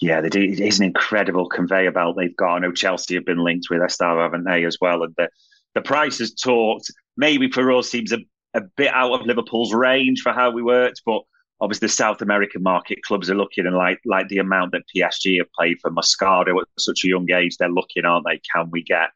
Yeah, 0.00 0.20
they 0.20 0.28
do. 0.28 0.40
It 0.40 0.60
is 0.60 0.80
an 0.80 0.86
incredible 0.86 1.48
conveyor 1.48 1.92
belt 1.92 2.16
they've 2.16 2.36
got. 2.36 2.56
I 2.56 2.58
know 2.60 2.72
Chelsea 2.72 3.14
have 3.14 3.24
been 3.24 3.38
linked 3.38 3.68
with 3.70 3.80
Estevão, 3.80 4.22
haven't 4.22 4.44
they, 4.44 4.64
as 4.64 4.78
well? 4.80 5.04
And 5.04 5.14
the, 5.16 5.28
the 5.74 5.82
price 5.82 6.18
has 6.18 6.34
talked. 6.34 6.90
Maybe 7.16 7.50
for 7.50 7.82
seems 7.82 8.12
a, 8.12 8.18
a 8.54 8.62
bit 8.76 8.92
out 8.92 9.12
of 9.12 9.26
Liverpool's 9.26 9.72
range 9.72 10.20
for 10.20 10.32
how 10.32 10.50
we 10.50 10.62
worked, 10.62 11.02
but 11.04 11.22
obviously 11.60 11.86
the 11.86 11.92
South 11.92 12.22
American 12.22 12.62
market 12.62 13.02
clubs 13.02 13.30
are 13.30 13.34
looking 13.34 13.66
and 13.66 13.76
like 13.76 14.00
like 14.04 14.28
the 14.28 14.38
amount 14.38 14.72
that 14.72 14.82
PSG 14.94 15.38
have 15.38 15.48
paid 15.58 15.78
for 15.80 15.90
Moscardo 15.90 16.60
at 16.60 16.68
such 16.78 17.04
a 17.04 17.08
young 17.08 17.30
age, 17.30 17.56
they're 17.56 17.68
looking, 17.68 18.04
aren't 18.04 18.26
they? 18.26 18.40
Can 18.52 18.70
we 18.70 18.82
get 18.82 19.10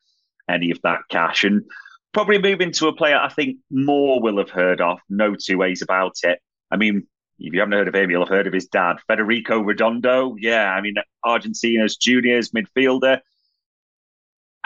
any 0.49 0.71
of 0.71 0.81
that 0.83 1.01
cash? 1.11 1.45
And 1.45 1.65
probably 2.13 2.39
moving 2.41 2.73
to 2.73 2.89
a 2.89 2.97
player 2.97 3.17
I 3.17 3.29
think 3.29 3.59
more 3.71 4.21
will 4.21 4.39
have 4.39 4.51
heard 4.51 4.81
of. 4.81 4.99
No 5.09 5.35
two 5.35 5.59
ways 5.59 5.83
about 5.83 6.17
it. 6.23 6.41
I 6.71 6.77
mean, 6.77 7.07
if 7.39 7.55
you 7.55 7.61
haven't 7.61 7.73
heard 7.73 7.89
of 7.89 7.95
him, 7.95 8.11
you'll 8.11 8.23
have 8.23 8.29
heard 8.29 8.47
of 8.47 8.53
his 8.53 8.67
dad, 8.67 8.97
Federico 9.07 9.61
Redondo. 9.61 10.35
Yeah, 10.39 10.73
I 10.73 10.81
mean, 10.81 10.95
Argentinos 11.25 11.99
Juniors 11.99 12.51
midfielder 12.51 13.21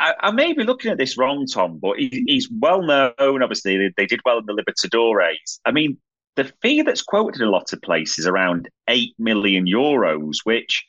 I, 0.02 0.14
I, 0.21 0.30
may 0.32 0.52
be 0.52 0.64
looking 0.64 0.90
at 0.90 0.99
this 0.99 1.16
wrong, 1.16 1.47
Tom, 1.47 1.78
but 1.80 1.97
he, 1.97 2.25
he's 2.26 2.50
well 2.50 2.82
known. 2.82 3.42
Obviously, 3.42 3.78
they, 3.78 3.92
they, 3.97 4.06
did 4.06 4.21
well 4.25 4.38
in 4.38 4.47
the 4.47 4.52
Libertadores. 4.52 5.61
I 5.64 5.71
mean, 5.71 5.97
the 6.35 6.52
fee 6.61 6.82
that's 6.82 7.02
quoted 7.02 7.40
in 7.40 7.47
a 7.47 7.50
lot 7.50 7.73
of 7.73 7.80
places 7.82 8.26
around 8.26 8.68
eight 8.88 9.14
million 9.18 9.66
euros, 9.66 10.38
which 10.42 10.85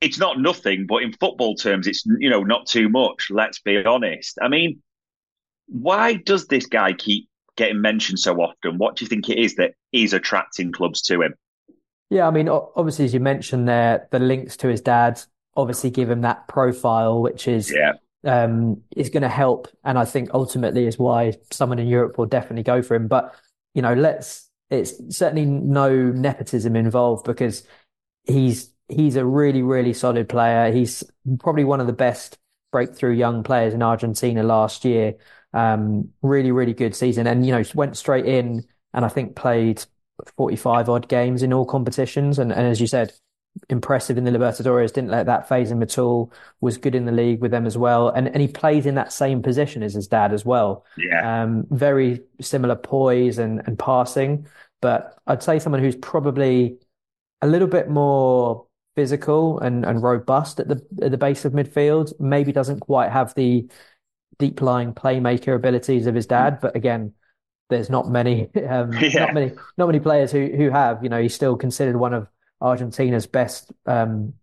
it's 0.00 0.18
not 0.18 0.38
nothing, 0.38 0.86
but 0.86 1.02
in 1.02 1.12
football 1.14 1.56
terms, 1.56 1.88
it's 1.88 2.04
you 2.20 2.30
know 2.30 2.44
not 2.44 2.66
too 2.66 2.88
much. 2.88 3.28
Let's 3.28 3.60
be 3.60 3.84
honest. 3.84 4.38
I 4.40 4.48
mean, 4.48 4.80
why 5.66 6.14
does 6.14 6.46
this 6.46 6.66
guy 6.66 6.92
keep 6.92 7.28
getting 7.56 7.80
mentioned 7.80 8.20
so 8.20 8.36
often? 8.36 8.78
What 8.78 8.96
do 8.96 9.04
you 9.04 9.08
think 9.08 9.28
it 9.28 9.38
is 9.38 9.56
that 9.56 9.72
is 9.92 10.12
attracting 10.12 10.70
clubs 10.70 11.02
to 11.02 11.22
him? 11.22 11.34
Yeah, 12.08 12.28
I 12.28 12.30
mean, 12.30 12.48
obviously, 12.48 13.06
as 13.06 13.14
you 13.14 13.20
mentioned 13.20 13.66
there, 13.66 14.06
the 14.12 14.20
links 14.20 14.56
to 14.58 14.68
his 14.68 14.80
dad 14.80 15.20
obviously 15.56 15.90
give 15.90 16.10
him 16.10 16.20
that 16.20 16.46
profile, 16.48 17.20
which 17.20 17.48
is 17.48 17.72
yeah. 17.72 17.94
Um, 18.24 18.82
is 18.96 19.10
going 19.10 19.22
to 19.22 19.28
help, 19.28 19.68
and 19.84 19.98
I 19.98 20.04
think 20.04 20.30
ultimately 20.32 20.86
is 20.86 20.98
why 20.98 21.34
someone 21.50 21.78
in 21.78 21.86
Europe 21.86 22.18
will 22.18 22.26
definitely 22.26 22.62
go 22.62 22.82
for 22.82 22.94
him. 22.94 23.08
But 23.08 23.34
you 23.74 23.82
know, 23.82 23.94
let's 23.94 24.50
it's 24.70 24.94
certainly 25.16 25.44
no 25.44 25.94
nepotism 25.94 26.76
involved 26.76 27.24
because 27.24 27.64
he's 28.24 28.70
he's 28.88 29.16
a 29.16 29.24
really 29.24 29.62
really 29.62 29.92
solid 29.92 30.28
player. 30.28 30.72
He's 30.72 31.04
probably 31.40 31.64
one 31.64 31.80
of 31.80 31.86
the 31.86 31.92
best 31.92 32.38
breakthrough 32.72 33.14
young 33.14 33.42
players 33.42 33.74
in 33.74 33.82
Argentina 33.82 34.42
last 34.42 34.84
year. 34.84 35.14
Um, 35.52 36.10
really 36.22 36.50
really 36.50 36.74
good 36.74 36.94
season, 36.94 37.26
and 37.26 37.46
you 37.46 37.52
know 37.52 37.62
went 37.74 37.96
straight 37.96 38.26
in 38.26 38.64
and 38.94 39.04
I 39.04 39.08
think 39.08 39.36
played 39.36 39.84
45 40.36 40.88
odd 40.88 41.08
games 41.08 41.42
in 41.42 41.52
all 41.52 41.66
competitions, 41.66 42.38
and, 42.38 42.52
and 42.52 42.66
as 42.66 42.80
you 42.80 42.86
said, 42.86 43.12
impressive 43.68 44.18
in 44.18 44.24
the 44.24 44.30
Libertadores, 44.30 44.92
didn't 44.92 45.10
let 45.10 45.26
that 45.26 45.48
phase 45.48 45.70
him 45.70 45.82
at 45.82 45.98
all, 45.98 46.32
was 46.60 46.76
good 46.76 46.94
in 46.94 47.04
the 47.04 47.12
league 47.12 47.40
with 47.40 47.50
them 47.50 47.66
as 47.66 47.78
well. 47.78 48.08
And 48.08 48.28
and 48.28 48.40
he 48.40 48.48
plays 48.48 48.86
in 48.86 48.94
that 48.96 49.12
same 49.12 49.42
position 49.42 49.82
as 49.82 49.94
his 49.94 50.08
dad 50.08 50.32
as 50.32 50.44
well. 50.44 50.84
Yeah. 50.96 51.42
Um, 51.42 51.66
very 51.70 52.22
similar 52.40 52.76
poise 52.76 53.38
and, 53.38 53.62
and 53.66 53.78
passing. 53.78 54.46
But 54.82 55.18
I'd 55.26 55.42
say 55.42 55.58
someone 55.58 55.82
who's 55.82 55.96
probably 55.96 56.78
a 57.42 57.46
little 57.46 57.68
bit 57.68 57.88
more 57.88 58.66
physical 58.96 59.58
and, 59.58 59.84
and 59.84 60.02
robust 60.02 60.60
at 60.60 60.68
the 60.68 60.84
at 61.02 61.10
the 61.10 61.18
base 61.18 61.44
of 61.44 61.52
midfield, 61.52 62.12
maybe 62.20 62.52
doesn't 62.52 62.80
quite 62.80 63.10
have 63.10 63.34
the 63.34 63.68
deep 64.38 64.60
lying 64.60 64.92
playmaker 64.92 65.54
abilities 65.54 66.06
of 66.06 66.14
his 66.14 66.26
dad, 66.26 66.58
but 66.60 66.74
again, 66.76 67.12
there's 67.70 67.90
not 67.90 68.08
many 68.08 68.50
um, 68.68 68.92
yeah. 69.00 69.26
not 69.26 69.34
many 69.34 69.52
not 69.76 69.86
many 69.86 70.00
players 70.00 70.32
who 70.32 70.46
who 70.48 70.70
have, 70.70 71.02
you 71.02 71.08
know, 71.08 71.20
he's 71.20 71.34
still 71.34 71.56
considered 71.56 71.96
one 71.96 72.14
of 72.14 72.28
Argentina's 72.60 73.26
best, 73.26 73.72
um, 73.86 74.34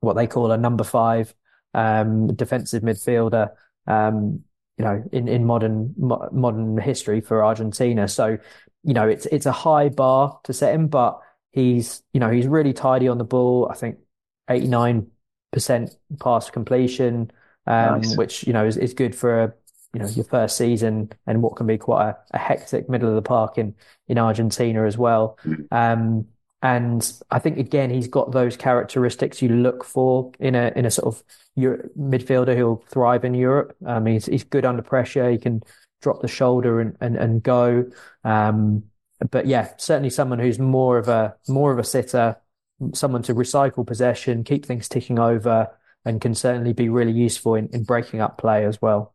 what 0.00 0.14
they 0.14 0.26
call 0.26 0.52
a 0.52 0.58
number 0.58 0.84
five 0.84 1.34
um, 1.74 2.34
defensive 2.34 2.82
midfielder. 2.82 3.50
Um, 3.86 4.44
you 4.78 4.84
know, 4.84 5.04
in 5.12 5.28
in 5.28 5.44
modern 5.44 5.94
mo- 5.96 6.28
modern 6.32 6.78
history 6.78 7.20
for 7.20 7.44
Argentina. 7.44 8.08
So, 8.08 8.38
you 8.82 8.94
know, 8.94 9.08
it's 9.08 9.26
it's 9.26 9.46
a 9.46 9.52
high 9.52 9.88
bar 9.88 10.40
to 10.44 10.52
set 10.52 10.74
him, 10.74 10.88
but 10.88 11.20
he's 11.52 12.02
you 12.12 12.20
know 12.20 12.30
he's 12.30 12.46
really 12.46 12.72
tidy 12.72 13.08
on 13.08 13.18
the 13.18 13.24
ball. 13.24 13.68
I 13.70 13.74
think 13.74 13.98
eighty 14.50 14.66
nine 14.66 15.08
percent 15.52 15.96
pass 16.20 16.50
completion, 16.50 17.30
um, 17.66 18.00
nice. 18.00 18.16
which 18.16 18.46
you 18.46 18.52
know 18.52 18.66
is, 18.66 18.76
is 18.76 18.94
good 18.94 19.14
for 19.14 19.44
a, 19.44 19.54
you 19.94 20.00
know 20.00 20.08
your 20.08 20.24
first 20.24 20.56
season 20.56 21.12
and 21.26 21.40
what 21.40 21.54
can 21.54 21.66
be 21.66 21.78
quite 21.78 22.10
a, 22.10 22.16
a 22.32 22.38
hectic 22.38 22.88
middle 22.88 23.08
of 23.08 23.14
the 23.14 23.22
park 23.22 23.58
in 23.58 23.74
in 24.08 24.18
Argentina 24.18 24.84
as 24.86 24.98
well. 24.98 25.38
Mm. 25.44 25.66
Um, 25.70 26.26
and 26.64 27.12
I 27.30 27.40
think 27.40 27.58
again, 27.58 27.90
he's 27.90 28.08
got 28.08 28.32
those 28.32 28.56
characteristics 28.56 29.42
you 29.42 29.50
look 29.50 29.84
for 29.84 30.32
in 30.40 30.54
a 30.54 30.72
in 30.74 30.86
a 30.86 30.90
sort 30.90 31.14
of 31.14 31.22
Euro- 31.56 31.90
midfielder 31.96 32.56
who'll 32.56 32.82
thrive 32.88 33.22
in 33.22 33.34
Europe. 33.34 33.76
Um, 33.84 34.06
he's 34.06 34.24
he's 34.24 34.44
good 34.44 34.64
under 34.64 34.80
pressure. 34.80 35.30
He 35.30 35.36
can 35.36 35.62
drop 36.00 36.22
the 36.22 36.28
shoulder 36.28 36.80
and 36.80 36.96
and, 37.02 37.16
and 37.16 37.42
go. 37.42 37.84
Um, 38.24 38.84
but 39.30 39.46
yeah, 39.46 39.72
certainly 39.76 40.08
someone 40.08 40.38
who's 40.38 40.58
more 40.58 40.96
of 40.96 41.08
a 41.08 41.36
more 41.48 41.70
of 41.70 41.78
a 41.78 41.84
sitter, 41.84 42.36
someone 42.94 43.22
to 43.24 43.34
recycle 43.34 43.86
possession, 43.86 44.42
keep 44.42 44.64
things 44.64 44.88
ticking 44.88 45.18
over, 45.18 45.68
and 46.06 46.18
can 46.18 46.34
certainly 46.34 46.72
be 46.72 46.88
really 46.88 47.12
useful 47.12 47.56
in, 47.56 47.68
in 47.74 47.84
breaking 47.84 48.22
up 48.22 48.38
play 48.38 48.64
as 48.64 48.80
well. 48.80 49.14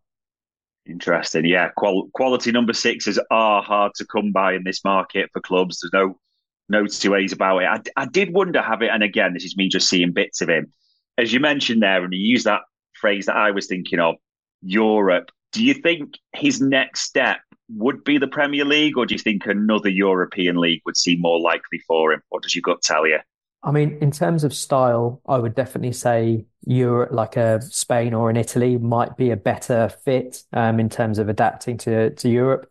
Interesting, 0.85 1.45
yeah. 1.45 1.69
Qual- 1.75 2.09
quality 2.13 2.51
number 2.51 2.73
sixes 2.73 3.19
are 3.31 3.63
hard 3.63 3.95
to 3.95 4.05
come 4.05 4.31
by 4.31 4.53
in 4.53 4.63
this 4.65 4.83
market 4.83 5.31
for 5.33 5.41
clubs. 5.41 5.79
There's 5.81 5.93
no 5.93 6.19
no 6.69 6.85
two 6.85 7.11
ways 7.11 7.33
about 7.33 7.59
it. 7.59 7.65
I, 7.97 8.03
I 8.03 8.05
did 8.05 8.33
wonder 8.33 8.61
have 8.61 8.81
it, 8.81 8.89
and 8.91 9.03
again, 9.03 9.33
this 9.33 9.43
is 9.43 9.57
me 9.57 9.67
just 9.67 9.89
seeing 9.89 10.11
bits 10.11 10.41
of 10.41 10.49
him. 10.49 10.71
As 11.17 11.33
you 11.33 11.39
mentioned 11.39 11.81
there, 11.81 12.03
and 12.03 12.13
you 12.13 12.19
use 12.19 12.43
that 12.45 12.61
phrase 12.93 13.25
that 13.25 13.35
I 13.35 13.51
was 13.51 13.67
thinking 13.67 13.99
of, 13.99 14.15
Europe. 14.61 15.31
Do 15.51 15.63
you 15.63 15.73
think 15.73 16.15
his 16.35 16.61
next 16.61 17.01
step 17.01 17.39
would 17.69 18.03
be 18.03 18.17
the 18.17 18.27
Premier 18.27 18.65
League, 18.65 18.97
or 18.97 19.05
do 19.05 19.15
you 19.15 19.19
think 19.19 19.45
another 19.45 19.89
European 19.89 20.57
league 20.57 20.81
would 20.85 20.97
seem 20.97 21.21
more 21.21 21.39
likely 21.39 21.79
for 21.87 22.13
him? 22.13 22.21
What 22.29 22.43
does 22.43 22.55
your 22.55 22.61
gut 22.61 22.81
tell 22.81 23.07
you? 23.07 23.19
I 23.61 23.71
mean, 23.71 23.97
in 23.99 24.11
terms 24.11 24.43
of 24.43 24.53
style, 24.53 25.21
I 25.27 25.37
would 25.37 25.55
definitely 25.55 25.91
say 25.91 26.45
Europe, 26.65 27.11
like 27.11 27.35
a 27.35 27.61
Spain 27.61 28.13
or 28.13 28.29
an 28.29 28.37
Italy, 28.37 28.77
might 28.77 29.17
be 29.17 29.31
a 29.31 29.37
better 29.37 29.89
fit 29.89 30.43
um, 30.53 30.79
in 30.79 30.89
terms 30.89 31.19
of 31.19 31.29
adapting 31.29 31.77
to 31.79 32.11
to 32.11 32.29
Europe. 32.29 32.69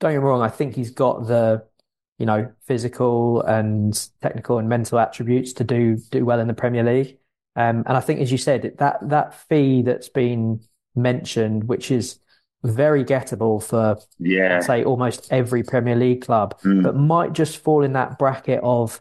Don't 0.00 0.12
get 0.12 0.18
me 0.18 0.24
wrong, 0.24 0.42
I 0.42 0.48
think 0.48 0.74
he's 0.74 0.90
got 0.90 1.26
the 1.26 1.64
you 2.18 2.26
know, 2.26 2.52
physical 2.66 3.42
and 3.42 4.08
technical 4.22 4.58
and 4.58 4.68
mental 4.68 4.98
attributes 4.98 5.52
to 5.54 5.64
do 5.64 5.96
do 6.10 6.24
well 6.24 6.40
in 6.40 6.48
the 6.48 6.54
Premier 6.54 6.84
League. 6.84 7.18
Um, 7.56 7.84
and 7.86 7.96
I 7.96 8.00
think, 8.00 8.20
as 8.20 8.32
you 8.32 8.38
said, 8.38 8.74
that 8.78 9.08
that 9.08 9.34
fee 9.48 9.82
that's 9.82 10.08
been 10.08 10.60
mentioned, 10.94 11.64
which 11.64 11.90
is 11.90 12.18
very 12.62 13.04
gettable 13.04 13.62
for, 13.62 13.98
yeah, 14.18 14.60
say, 14.60 14.84
almost 14.84 15.28
every 15.30 15.62
Premier 15.62 15.96
League 15.96 16.22
club, 16.22 16.58
mm. 16.62 16.82
but 16.82 16.96
might 16.96 17.32
just 17.32 17.58
fall 17.58 17.82
in 17.82 17.92
that 17.92 18.18
bracket 18.18 18.60
of 18.62 19.00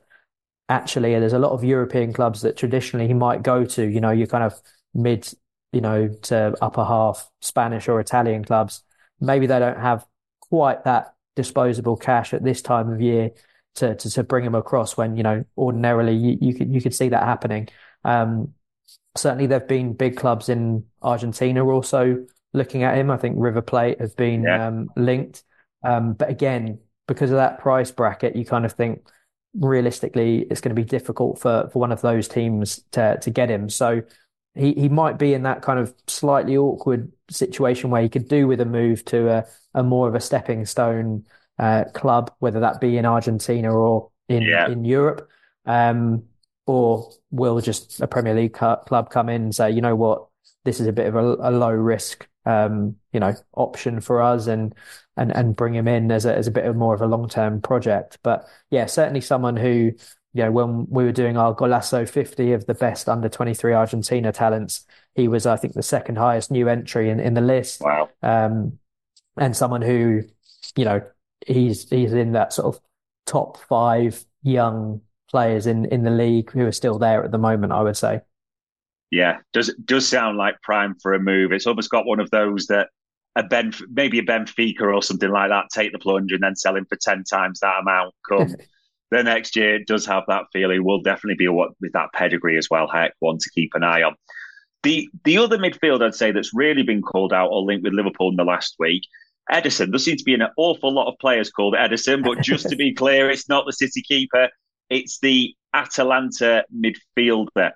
actually, 0.70 1.12
there's 1.20 1.34
a 1.34 1.40
lot 1.40 1.52
of 1.52 1.64
European 1.64 2.14
clubs 2.14 2.42
that 2.42 2.58
traditionally 2.58 3.08
he 3.08 3.14
might 3.14 3.44
go 3.44 3.64
to. 3.64 3.86
You 3.86 4.02
know, 4.02 4.12
you 4.12 4.28
kind 4.28 4.44
of 4.44 4.60
mid, 4.94 5.32
you 5.72 5.82
know, 5.82 6.10
to 6.24 6.56
upper 6.62 6.84
half 6.84 7.30
Spanish 7.42 7.88
or 7.88 8.00
Italian 8.00 8.44
clubs. 8.44 8.84
Maybe 9.20 9.48
they 9.48 9.60
don't 9.60 9.80
have 9.80 10.06
quite 10.42 10.84
that 10.84 11.14
disposable 11.36 11.98
cash 11.98 12.34
at 12.34 12.44
this 12.44 12.62
time 12.62 12.92
of 12.92 13.02
year 13.02 13.32
to 13.76 13.96
to, 13.96 14.10
to 14.10 14.24
bring 14.24 14.46
him 14.46 14.56
across 14.56 14.98
when 14.98 15.16
you 15.18 15.24
know 15.24 15.44
ordinarily 15.58 16.16
you, 16.16 16.38
you 16.42 16.54
could 16.54 16.74
you 16.74 16.82
could 16.82 16.94
see 16.94 17.10
that 17.10 17.24
happening. 17.24 17.68
Um, 18.04 18.54
certainly, 19.16 19.48
there've 19.48 19.68
been 19.68 19.94
big 19.94 20.18
clubs 20.18 20.50
in 20.50 20.86
Argentina 21.02 21.66
also 21.68 22.26
looking 22.54 22.84
at 22.84 22.98
him. 22.98 23.10
I 23.10 23.18
think 23.18 23.36
River 23.38 23.62
Plate 23.62 24.00
have 24.00 24.16
been 24.16 24.44
yeah. 24.44 24.68
um, 24.68 24.90
linked, 24.96 25.44
um, 25.84 26.14
but 26.14 26.30
again, 26.30 26.80
because 27.08 27.32
of 27.32 27.38
that 27.38 27.60
price 27.60 27.92
bracket, 27.92 28.36
you 28.36 28.46
kind 28.46 28.66
of 28.66 28.74
think 28.74 29.08
realistically 29.56 30.48
it's 30.50 30.62
going 30.62 30.76
to 30.76 30.82
be 30.82 30.88
difficult 30.88 31.40
for 31.40 31.70
for 31.72 31.80
one 31.80 31.92
of 31.92 32.02
those 32.02 32.28
teams 32.28 32.84
to 32.92 33.18
to 33.22 33.30
get 33.30 33.50
him. 33.50 33.70
So 33.70 34.02
he 34.56 34.74
he 34.74 34.90
might 34.90 35.18
be 35.18 35.34
in 35.34 35.44
that 35.44 35.62
kind 35.62 35.80
of 35.80 35.94
slightly 36.08 36.58
awkward 36.58 37.12
situation 37.30 37.90
where 37.90 38.02
he 38.02 38.10
could 38.10 38.28
do 38.28 38.48
with 38.48 38.62
a 38.62 38.66
move 38.66 39.04
to 39.06 39.30
a, 39.30 39.46
a 39.74 39.84
more 39.84 40.08
of 40.08 40.16
a 40.16 40.20
stepping 40.20 40.66
stone 40.66 41.26
uh, 41.60 41.86
club, 41.94 42.32
whether 42.40 42.60
that 42.60 42.80
be 42.80 42.98
in 42.98 43.06
Argentina 43.06 43.74
or 43.74 44.10
in 44.30 44.44
yeah. 44.44 44.70
in 44.70 44.86
Europe, 44.86 45.28
um, 45.66 46.24
or 46.66 47.12
will 47.32 47.60
just 47.62 48.00
a 48.02 48.08
Premier 48.08 48.36
League 48.36 48.54
club 48.54 49.10
come 49.10 49.30
in 49.30 49.44
and 49.44 49.56
say, 49.56 49.72
you 49.72 49.82
know 49.82 49.96
what, 49.96 50.28
this 50.66 50.80
is 50.80 50.88
a 50.88 50.94
bit 50.94 51.08
of 51.08 51.16
a, 51.16 51.20
a 51.20 51.52
low 51.52 51.72
risk, 51.72 52.28
um, 52.46 52.96
you 53.12 53.20
know, 53.20 53.34
option 53.56 54.02
for 54.02 54.22
us, 54.22 54.48
and 54.48 54.76
and 55.18 55.36
and 55.36 55.56
bring 55.56 55.74
him 55.74 55.88
in 55.88 56.12
as 56.12 56.26
a 56.26 56.36
as 56.36 56.48
a 56.48 56.52
bit 56.52 56.66
of 56.66 56.76
more 56.76 56.94
of 56.94 57.02
a 57.02 57.08
long 57.08 57.28
term 57.28 57.62
project. 57.62 58.20
But 58.24 58.46
yeah, 58.70 58.86
certainly 58.86 59.22
someone 59.22 59.58
who 59.58 59.94
you 60.34 60.44
know, 60.44 60.52
when 60.52 60.88
we 60.90 61.04
were 61.04 61.12
doing 61.12 61.38
our 61.38 61.56
Golazo 61.56 62.10
50 62.10 62.54
of 62.54 62.66
the 62.66 62.74
best 62.74 63.08
under 63.08 63.30
23 63.30 63.74
Argentina 63.74 64.32
talents, 64.32 64.86
he 65.16 65.28
was, 65.28 65.46
I 65.46 65.58
think, 65.58 65.74
the 65.74 65.84
second 65.84 66.18
highest 66.18 66.50
new 66.50 66.68
entry 66.68 67.10
in, 67.10 67.20
in 67.20 67.36
the 67.36 67.42
list. 67.42 67.82
Wow. 67.82 68.10
Um, 68.24 68.80
and 69.38 69.56
someone 69.56 69.84
who, 69.84 70.24
you 70.76 70.86
know, 70.86 71.02
he's, 71.46 71.88
he's 71.90 72.14
in 72.14 72.32
that 72.32 72.52
sort 72.52 72.76
of 72.76 72.82
top 73.26 73.58
five 73.58 74.26
young 74.42 75.02
players 75.30 75.68
in, 75.68 75.86
in 75.86 76.04
the 76.04 76.12
league 76.12 76.52
who 76.52 76.66
are 76.66 76.72
still 76.72 76.98
there 76.98 77.24
at 77.24 77.32
the 77.32 77.38
moment, 77.38 77.72
I 77.72 77.82
would 77.82 77.98
say. 77.98 78.22
Yeah, 79.12 79.38
does 79.52 79.72
does 79.86 80.08
sound 80.08 80.40
like 80.40 80.60
prime 80.64 80.96
for 80.96 81.14
a 81.14 81.20
move. 81.20 81.52
It's 81.52 81.68
almost 81.68 81.92
got 81.92 82.08
one 82.08 82.20
of 82.20 82.32
those 82.32 82.66
that 82.68 82.90
a 83.36 83.44
Ben, 83.44 83.72
maybe 83.92 84.18
a 84.18 84.24
Benfica 84.24 84.82
or 84.82 85.04
something 85.04 85.30
like 85.30 85.50
that, 85.50 85.66
take 85.72 85.92
the 85.92 86.00
plunge 86.00 86.32
and 86.32 86.42
then 86.42 86.56
sell 86.56 86.76
him 86.76 86.86
for 86.86 86.96
ten 86.96 87.24
times 87.24 87.60
that 87.60 87.82
amount. 87.82 88.16
Come 88.28 88.56
the 89.14 89.24
next 89.24 89.56
year 89.56 89.80
does 89.84 90.06
have 90.06 90.24
that 90.28 90.46
feeling. 90.52 90.84
Will 90.84 91.02
definitely 91.02 91.36
be 91.36 91.48
what 91.48 91.72
with 91.82 91.94
that 91.94 92.10
pedigree 92.14 92.58
as 92.58 92.70
well. 92.70 92.88
Heck, 92.88 93.14
one 93.20 93.38
to 93.38 93.50
keep 93.52 93.72
an 93.76 93.84
eye 93.84 94.04
on. 94.04 94.16
The 94.84 95.08
the 95.24 95.38
other 95.38 95.58
midfield 95.58 96.04
I'd 96.04 96.16
say 96.16 96.32
that's 96.32 96.54
really 96.54 96.84
been 96.84 97.02
called 97.02 97.34
out 97.34 97.50
or 97.50 97.62
linked 97.62 97.84
with 97.84 97.94
Liverpool 97.94 98.30
in 98.30 98.36
the 98.36 98.44
last 98.44 98.76
week, 98.80 99.04
Ederson. 99.52 99.92
There 99.92 100.00
seems 100.00 100.22
to 100.22 100.26
be 100.26 100.34
an 100.34 100.44
awful 100.58 100.94
lot 100.94 101.12
of 101.12 101.18
players 101.20 101.50
called 101.50 101.76
Ederson, 101.76 102.24
but 102.24 102.42
just 102.42 102.70
to 102.70 102.76
be 102.76 102.94
clear, 103.02 103.30
it's 103.30 103.50
not 103.50 103.66
the 103.66 103.74
City 103.74 104.02
keeper. 104.02 104.50
It's 104.90 105.20
the 105.20 105.56
Atalanta 105.74 106.66
midfielder. 106.76 107.72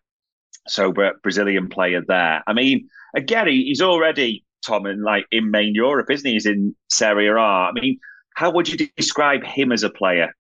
So, 0.68 0.92
uh, 0.94 1.12
Brazilian 1.24 1.70
player 1.70 2.04
there. 2.06 2.44
I 2.46 2.54
mean, 2.54 2.90
again, 3.16 3.48
he's 3.48 3.82
already 3.82 4.44
Tom 4.66 4.86
in 4.86 5.02
like 5.02 5.26
in 5.32 5.50
main 5.50 5.74
Europe, 5.74 6.12
isn't 6.12 6.28
he? 6.28 6.34
He's 6.34 6.46
in 6.46 6.76
Serie 6.90 7.28
A. 7.28 7.38
I 7.38 7.72
mean, 7.72 8.00
how 8.36 8.52
would 8.52 8.68
you 8.68 8.88
describe 8.98 9.44
him 9.44 9.72
as 9.72 9.84
a 9.84 9.90
player? 9.90 10.34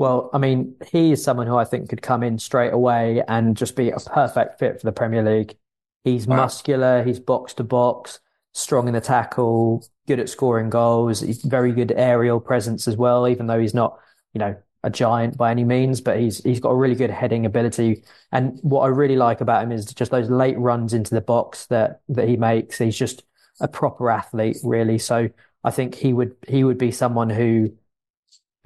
Well, 0.00 0.30
I 0.32 0.38
mean, 0.38 0.76
he 0.90 1.12
is 1.12 1.22
someone 1.22 1.46
who 1.46 1.58
I 1.58 1.66
think 1.66 1.90
could 1.90 2.00
come 2.00 2.22
in 2.22 2.38
straight 2.38 2.72
away 2.72 3.22
and 3.28 3.54
just 3.54 3.76
be 3.76 3.90
a 3.90 3.98
perfect 4.00 4.58
fit 4.58 4.80
for 4.80 4.86
the 4.86 4.92
Premier 4.92 5.22
League. 5.22 5.58
He's 6.04 6.26
wow. 6.26 6.36
muscular, 6.36 7.04
he's 7.04 7.20
box 7.20 7.52
to 7.54 7.64
box, 7.64 8.18
strong 8.54 8.88
in 8.88 8.94
the 8.94 9.02
tackle, 9.02 9.86
good 10.08 10.18
at 10.18 10.30
scoring 10.30 10.70
goals. 10.70 11.20
He's 11.20 11.42
very 11.42 11.72
good 11.72 11.92
aerial 11.94 12.40
presence 12.40 12.88
as 12.88 12.96
well, 12.96 13.28
even 13.28 13.46
though 13.46 13.60
he's 13.60 13.74
not, 13.74 13.98
you 14.32 14.38
know, 14.38 14.56
a 14.82 14.88
giant 14.88 15.36
by 15.36 15.50
any 15.50 15.64
means, 15.64 16.00
but 16.00 16.18
he's 16.18 16.42
he's 16.42 16.60
got 16.60 16.70
a 16.70 16.76
really 16.76 16.94
good 16.94 17.10
heading 17.10 17.44
ability. 17.44 18.02
And 18.32 18.58
what 18.62 18.80
I 18.80 18.86
really 18.86 19.16
like 19.16 19.42
about 19.42 19.64
him 19.64 19.70
is 19.70 19.84
just 19.84 20.10
those 20.10 20.30
late 20.30 20.58
runs 20.58 20.94
into 20.94 21.14
the 21.14 21.20
box 21.20 21.66
that 21.66 22.00
that 22.08 22.26
he 22.26 22.38
makes. 22.38 22.78
He's 22.78 22.96
just 22.96 23.24
a 23.60 23.68
proper 23.68 24.10
athlete, 24.10 24.56
really. 24.64 24.96
So 24.96 25.28
I 25.62 25.70
think 25.70 25.94
he 25.94 26.14
would 26.14 26.36
he 26.48 26.64
would 26.64 26.78
be 26.78 26.90
someone 26.90 27.28
who 27.28 27.74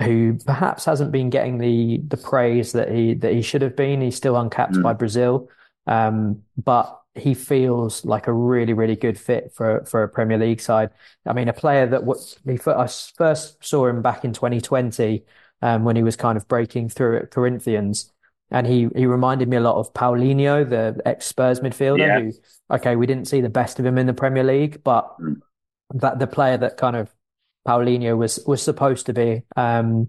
who 0.02 0.38
perhaps 0.44 0.84
hasn't 0.84 1.12
been 1.12 1.30
getting 1.30 1.58
the 1.58 1.98
the 2.08 2.16
praise 2.16 2.72
that 2.72 2.90
he 2.90 3.14
that 3.14 3.32
he 3.32 3.42
should 3.42 3.62
have 3.62 3.76
been. 3.76 4.00
He's 4.00 4.16
still 4.16 4.36
uncapped 4.36 4.74
mm. 4.74 4.82
by 4.82 4.92
Brazil, 4.92 5.48
um, 5.86 6.42
but 6.56 7.00
he 7.14 7.32
feels 7.32 8.04
like 8.04 8.26
a 8.26 8.32
really 8.32 8.72
really 8.72 8.96
good 8.96 9.18
fit 9.18 9.52
for 9.54 9.84
for 9.84 10.02
a 10.02 10.08
Premier 10.08 10.38
League 10.38 10.60
side. 10.60 10.90
I 11.24 11.32
mean, 11.32 11.48
a 11.48 11.52
player 11.52 11.86
that 11.86 12.04
what 12.04 12.18
I 12.46 12.86
first 12.86 13.64
saw 13.64 13.86
him 13.86 14.02
back 14.02 14.24
in 14.24 14.32
2020 14.32 15.24
um, 15.64 15.84
when 15.84 15.96
he 15.96 16.02
was 16.02 16.14
kind 16.14 16.36
of 16.36 16.46
breaking 16.46 16.90
through 16.90 17.16
at 17.16 17.30
Corinthians. 17.30 18.12
And 18.50 18.66
he, 18.66 18.88
he 18.94 19.06
reminded 19.06 19.48
me 19.48 19.56
a 19.56 19.60
lot 19.60 19.76
of 19.76 19.92
Paulinho, 19.94 20.68
the 20.68 21.00
ex 21.06 21.26
Spurs 21.26 21.60
midfielder, 21.60 21.98
yeah. 21.98 22.20
who, 22.20 22.32
okay, 22.70 22.96
we 22.96 23.06
didn't 23.06 23.26
see 23.26 23.40
the 23.40 23.48
best 23.48 23.80
of 23.80 23.86
him 23.86 23.96
in 23.96 24.06
the 24.06 24.12
Premier 24.12 24.44
League, 24.44 24.84
but 24.84 25.18
mm. 25.18 25.36
that 25.94 26.18
the 26.18 26.26
player 26.26 26.58
that 26.58 26.76
kind 26.76 26.96
of 26.96 27.10
Paulinho 27.66 28.16
was 28.16 28.40
was 28.46 28.62
supposed 28.62 29.06
to 29.06 29.12
be. 29.12 29.42
Um, 29.56 30.08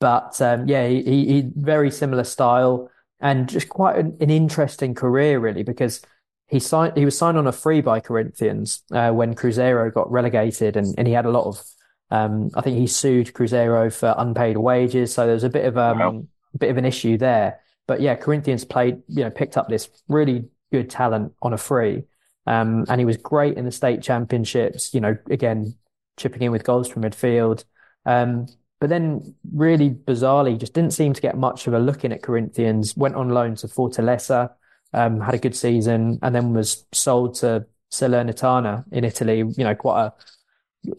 but 0.00 0.40
um, 0.40 0.66
yeah, 0.66 0.88
he, 0.88 1.02
he, 1.02 1.50
very 1.54 1.90
similar 1.90 2.24
style 2.24 2.90
and 3.20 3.48
just 3.48 3.68
quite 3.68 3.98
an, 3.98 4.16
an, 4.20 4.30
interesting 4.30 4.94
career 4.94 5.38
really 5.38 5.62
because 5.62 6.00
he 6.46 6.58
signed 6.58 6.96
he 6.96 7.04
was 7.04 7.16
signed 7.16 7.36
on 7.36 7.46
a 7.46 7.52
free 7.52 7.82
by 7.82 8.00
Corinthians 8.00 8.82
uh, 8.92 9.10
when 9.10 9.34
Cruzeiro 9.34 9.92
got 9.92 10.10
relegated 10.10 10.76
and, 10.76 10.94
and 10.96 11.06
he 11.06 11.12
had 11.12 11.26
a 11.26 11.30
lot 11.30 11.46
of 11.46 11.62
um, 12.10 12.50
I 12.54 12.62
think 12.62 12.78
he 12.78 12.86
sued 12.86 13.34
Cruzeiro 13.34 13.92
for 13.92 14.14
unpaid 14.16 14.56
wages 14.56 15.12
so 15.12 15.26
there's 15.26 15.44
a 15.44 15.50
bit 15.50 15.66
of 15.66 15.76
um, 15.76 15.98
wow. 15.98 16.22
a 16.54 16.58
bit 16.58 16.70
of 16.70 16.78
an 16.78 16.86
issue 16.86 17.18
there. 17.18 17.60
But 17.86 18.00
yeah, 18.00 18.14
Corinthians 18.14 18.64
played 18.64 19.02
you 19.08 19.24
know 19.24 19.30
picked 19.30 19.58
up 19.58 19.68
this 19.68 19.90
really 20.08 20.48
good 20.72 20.88
talent 20.88 21.34
on 21.42 21.52
a 21.52 21.58
free. 21.58 22.04
Um, 22.46 22.86
and 22.88 23.00
he 23.00 23.04
was 23.04 23.16
great 23.16 23.56
in 23.56 23.64
the 23.64 23.70
state 23.70 24.02
championships. 24.02 24.94
You 24.94 25.00
know, 25.00 25.16
again, 25.30 25.74
chipping 26.20 26.42
in 26.42 26.52
with 26.52 26.64
goals 26.64 26.88
from 26.88 27.02
midfield. 27.02 27.64
Um, 28.06 28.46
but 28.80 28.88
then, 28.88 29.34
really 29.52 29.90
bizarrely, 29.90 30.58
just 30.58 30.72
didn't 30.72 30.92
seem 30.92 31.12
to 31.12 31.20
get 31.20 31.36
much 31.36 31.66
of 31.66 31.74
a 31.74 31.78
look 31.78 32.04
in 32.04 32.12
at 32.12 32.22
Corinthians. 32.22 32.96
Went 32.96 33.14
on 33.14 33.28
loan 33.28 33.54
to 33.56 33.66
Fortaleza, 33.66 34.52
um, 34.94 35.20
had 35.20 35.34
a 35.34 35.38
good 35.38 35.56
season, 35.56 36.18
and 36.22 36.34
then 36.34 36.54
was 36.54 36.86
sold 36.92 37.34
to 37.36 37.66
Salernitana 37.92 38.84
in 38.92 39.04
Italy. 39.04 39.38
You 39.38 39.64
know, 39.64 39.74
quite 39.74 40.06
a 40.06 40.14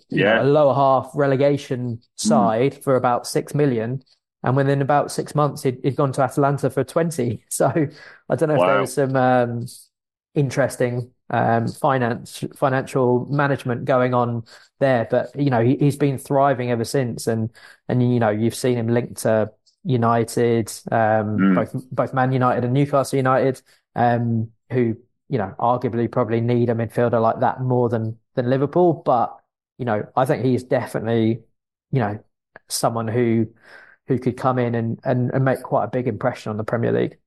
yeah. 0.10 0.36
Know, 0.36 0.44
a 0.44 0.46
lower 0.46 0.74
half 0.74 1.12
relegation 1.16 2.02
side 2.16 2.74
mm. 2.74 2.84
for 2.84 2.96
about 2.96 3.28
six 3.28 3.56
million. 3.56 4.04
And 4.44 4.56
within 4.56 4.82
about 4.82 5.12
six 5.12 5.36
months, 5.36 5.64
he'd, 5.64 5.80
he'd 5.84 5.96
gone 5.96 6.12
to 6.14 6.22
Atalanta 6.24 6.70
for 6.70 6.84
20. 6.84 7.44
So 7.50 7.68
I 7.68 8.36
don't 8.36 8.50
know 8.50 8.56
wow. 8.56 8.64
if 8.64 8.68
there 8.68 8.82
was 8.82 8.94
some 8.94 9.16
um, 9.16 9.66
interesting 10.34 11.12
um, 11.32 11.68
finance, 11.68 12.44
financial 12.56 13.26
management 13.30 13.86
going 13.86 14.14
on 14.14 14.44
there. 14.80 15.08
But 15.10 15.36
you 15.36 15.50
know, 15.50 15.64
he, 15.64 15.78
has 15.86 15.96
been 15.96 16.18
thriving 16.18 16.70
ever 16.70 16.84
since, 16.84 17.28
and 17.28 17.50
and 17.88 18.14
you 18.14 18.20
know, 18.20 18.30
you've 18.30 18.56
seen 18.56 18.78
him 18.78 18.88
linked 18.88 19.22
to 19.22 19.52
United, 19.84 20.72
um, 20.92 21.38
mm. 21.38 21.56
both 21.56 21.86
both 21.92 22.14
Man 22.14 22.32
United 22.32 22.64
and 22.64 22.74
Newcastle 22.74 23.18
United, 23.18 23.62
um, 23.96 24.52
who 24.72 24.98
you 25.30 25.38
know 25.38 25.56
arguably 25.58 26.12
probably 26.12 26.42
need 26.42 26.70
a 26.70 26.76
midfielder 26.76 27.22
like 27.22 27.40
that 27.40 27.62
more 27.62 27.90
than 27.90 28.18
than 28.36 28.50
Liverpool. 28.50 28.94
But 28.94 29.36
you 29.78 29.86
know, 29.86 30.06
I 30.16 30.26
think 30.26 30.46
he's 30.46 30.64
definitely 30.64 31.42
you 31.92 32.00
know 32.00 32.24
someone 32.68 33.08
who 33.08 33.48
who 34.08 34.20
could 34.20 34.36
come 34.36 34.60
in 34.60 34.76
and, 34.76 35.00
and, 35.06 35.32
and 35.32 35.46
make 35.46 35.62
quite 35.62 35.86
a 35.86 35.88
big 35.88 36.08
impression 36.08 36.50
on 36.50 36.58
the 36.58 36.64
Premier 36.64 36.92
League. 36.92 37.18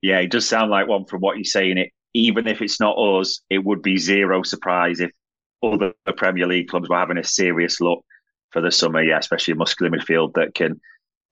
Yeah, 0.00 0.20
it 0.20 0.30
does 0.30 0.48
sound 0.48 0.70
like 0.70 0.88
one 0.88 1.04
from 1.04 1.20
what 1.20 1.36
you're 1.36 1.44
saying. 1.44 1.76
It 1.76 1.92
even 2.14 2.46
if 2.46 2.60
it's 2.60 2.80
not 2.80 2.96
us, 2.96 3.40
it 3.50 3.64
would 3.64 3.82
be 3.82 3.96
zero 3.96 4.42
surprise 4.42 5.00
if 5.00 5.10
other 5.62 5.92
Premier 6.16 6.46
League 6.46 6.68
clubs 6.68 6.88
were 6.88 6.96
having 6.96 7.18
a 7.18 7.24
serious 7.24 7.80
look 7.80 8.04
for 8.50 8.60
the 8.60 8.72
summer. 8.72 9.02
Yeah, 9.02 9.18
especially 9.18 9.52
a 9.52 9.56
muscular 9.56 9.90
midfield 9.90 10.34
that 10.34 10.54
can 10.54 10.80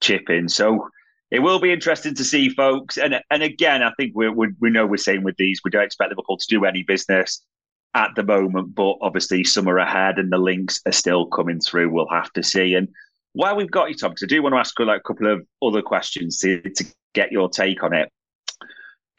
chip 0.01 0.29
in. 0.29 0.47
So 0.47 0.89
it 1.31 1.39
will 1.39 1.59
be 1.59 1.73
interesting 1.73 2.15
to 2.15 2.23
see, 2.23 2.49
folks. 2.49 2.97
And 2.97 3.21
and 3.29 3.43
again, 3.43 3.83
I 3.83 3.91
think 3.97 4.13
we 4.15 4.29
we 4.29 4.69
know 4.69 4.85
we're 4.85 4.97
saying 4.97 5.23
with 5.23 5.37
these, 5.37 5.61
we 5.63 5.71
don't 5.71 5.83
expect 5.83 6.11
Liverpool 6.11 6.37
to 6.37 6.47
do 6.47 6.65
any 6.65 6.83
business 6.83 7.43
at 7.95 8.11
the 8.15 8.23
moment, 8.23 8.75
but 8.75 8.97
obviously 9.01 9.43
summer 9.43 9.77
ahead 9.77 10.19
and 10.19 10.31
the 10.31 10.37
links 10.37 10.79
are 10.85 10.91
still 10.91 11.25
coming 11.25 11.59
through. 11.59 11.89
We'll 11.89 12.09
have 12.09 12.31
to 12.33 12.43
see. 12.43 12.75
And 12.75 12.87
while 13.33 13.55
we've 13.55 13.71
got 13.71 13.89
you, 13.89 13.95
Tom, 13.95 14.11
because 14.11 14.23
I 14.23 14.27
do 14.27 14.43
want 14.43 14.53
to 14.53 14.59
ask 14.59 14.79
like 14.79 14.99
a 14.99 15.07
couple 15.07 15.31
of 15.31 15.45
other 15.61 15.81
questions 15.81 16.37
to, 16.39 16.61
to 16.61 16.85
get 17.13 17.31
your 17.31 17.49
take 17.49 17.83
on 17.83 17.93
it 17.93 18.11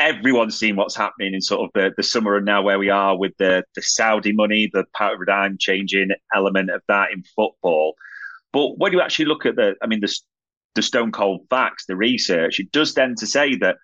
everyone's 0.00 0.58
seen 0.58 0.76
what's 0.76 0.96
happening 0.96 1.34
in 1.34 1.42
sort 1.42 1.60
of 1.60 1.70
the, 1.74 1.92
the 1.96 2.02
summer 2.02 2.36
and 2.36 2.46
now 2.46 2.62
where 2.62 2.78
we 2.78 2.88
are 2.88 3.16
with 3.16 3.36
the, 3.38 3.62
the 3.74 3.82
Saudi 3.82 4.32
money, 4.32 4.68
the 4.72 4.84
paradigm 4.94 5.58
changing 5.60 6.10
element 6.34 6.70
of 6.70 6.80
that 6.88 7.12
in 7.12 7.22
football. 7.36 7.94
But 8.52 8.78
when 8.78 8.92
you 8.92 9.02
actually 9.02 9.26
look 9.26 9.44
at 9.44 9.56
the, 9.56 9.74
I 9.82 9.86
mean, 9.86 10.00
the, 10.00 10.12
the 10.74 10.82
stone 10.82 11.12
cold 11.12 11.46
facts, 11.50 11.84
the 11.86 11.96
research, 11.96 12.58
it 12.58 12.72
does 12.72 12.94
tend 12.94 13.18
to 13.18 13.26
say 13.26 13.56
that, 13.56 13.76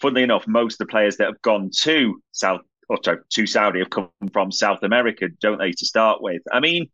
funnily 0.00 0.22
enough, 0.22 0.46
most 0.46 0.74
of 0.74 0.86
the 0.86 0.90
players 0.90 1.16
that 1.16 1.26
have 1.26 1.42
gone 1.42 1.70
to 1.80 2.20
South, 2.32 2.60
or 2.90 2.98
sorry, 3.02 3.18
to 3.30 3.46
Saudi 3.46 3.78
have 3.78 3.90
come 3.90 4.10
from 4.32 4.52
South 4.52 4.82
America, 4.82 5.28
don't 5.40 5.58
they, 5.58 5.72
to 5.72 5.86
start 5.86 6.20
with? 6.20 6.42
I 6.52 6.60
mean, 6.60 6.90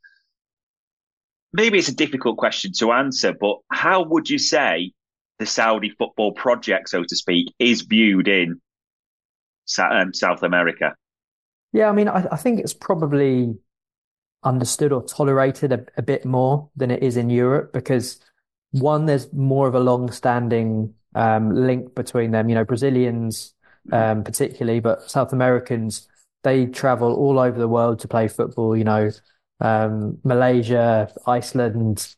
maybe 1.52 1.78
it's 1.78 1.88
a 1.88 1.94
difficult 1.94 2.36
question 2.36 2.72
to 2.78 2.92
answer, 2.92 3.34
but 3.38 3.58
how 3.70 4.04
would 4.04 4.30
you 4.30 4.38
say 4.38 4.92
the 5.40 5.46
Saudi 5.46 5.90
football 5.90 6.32
project, 6.32 6.90
so 6.90 7.02
to 7.02 7.16
speak, 7.16 7.52
is 7.58 7.80
viewed 7.82 8.28
in 8.28 8.60
um, 9.78 10.14
South 10.14 10.44
America. 10.44 10.94
Yeah, 11.72 11.88
I 11.88 11.92
mean, 11.92 12.08
I, 12.08 12.26
I, 12.30 12.36
think 12.36 12.60
it's 12.60 12.74
probably 12.74 13.56
understood 14.44 14.92
or 14.92 15.02
tolerated 15.02 15.72
a, 15.72 15.84
a, 15.96 16.02
bit 16.02 16.24
more 16.24 16.68
than 16.76 16.90
it 16.90 17.02
is 17.02 17.16
in 17.16 17.30
Europe 17.30 17.72
because 17.72 18.20
one, 18.72 19.06
there's 19.06 19.32
more 19.32 19.66
of 19.66 19.74
a 19.74 19.80
long-standing 19.80 20.92
um, 21.14 21.54
link 21.54 21.94
between 21.94 22.32
them. 22.32 22.48
You 22.48 22.56
know, 22.56 22.64
Brazilians 22.64 23.54
um, 23.92 24.22
particularly, 24.24 24.80
but 24.80 25.10
South 25.10 25.32
Americans 25.32 26.06
they 26.42 26.66
travel 26.66 27.14
all 27.14 27.38
over 27.38 27.58
the 27.58 27.68
world 27.68 27.98
to 28.00 28.08
play 28.08 28.28
football. 28.28 28.76
You 28.76 28.84
know, 28.84 29.10
um, 29.60 30.18
Malaysia, 30.24 31.12
Iceland, 31.26 32.14